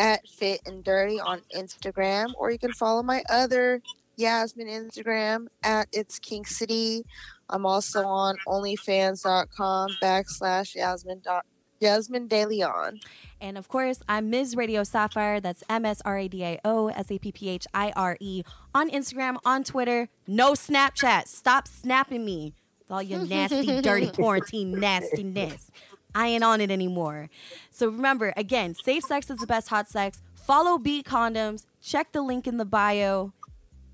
[0.00, 3.82] at Fit and Dirty on Instagram, or you can follow my other
[4.16, 7.04] Yasmin Instagram at It's King City
[7.50, 11.46] I'm also on OnlyFans.com backslash Yasmin dot
[11.80, 13.00] Yasmin De Leon.
[13.40, 14.56] And of course, I'm Ms.
[14.56, 15.40] Radio Sapphire.
[15.40, 18.16] That's M S R A D I O S A P P H I R
[18.20, 18.42] E
[18.74, 20.08] on Instagram, on Twitter.
[20.26, 21.28] No Snapchat.
[21.28, 25.70] Stop snapping me with all your nasty, dirty quarantine nastiness.
[26.18, 27.30] I ain't on it anymore.
[27.70, 30.20] So remember, again, safe sex is the best hot sex.
[30.34, 31.64] Follow B condoms.
[31.80, 33.32] Check the link in the bio.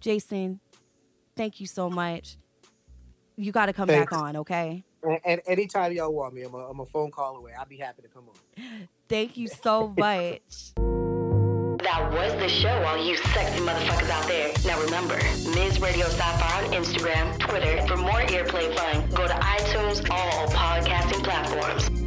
[0.00, 0.60] Jason,
[1.36, 2.38] thank you so much.
[3.36, 4.10] You got to come Thanks.
[4.10, 4.84] back on, okay?
[5.02, 7.52] And, and anytime y'all want me, I'm a, I'm a phone call away.
[7.58, 8.88] I'll be happy to come on.
[9.06, 10.72] Thank you so much.
[10.76, 14.50] That was the show, all you sexy motherfuckers out there.
[14.64, 15.16] Now remember,
[15.54, 15.78] Ms.
[15.78, 17.86] Radio Sapphire on Instagram, Twitter.
[17.86, 22.03] For more earplay fun, go to iTunes, all podcasting platforms.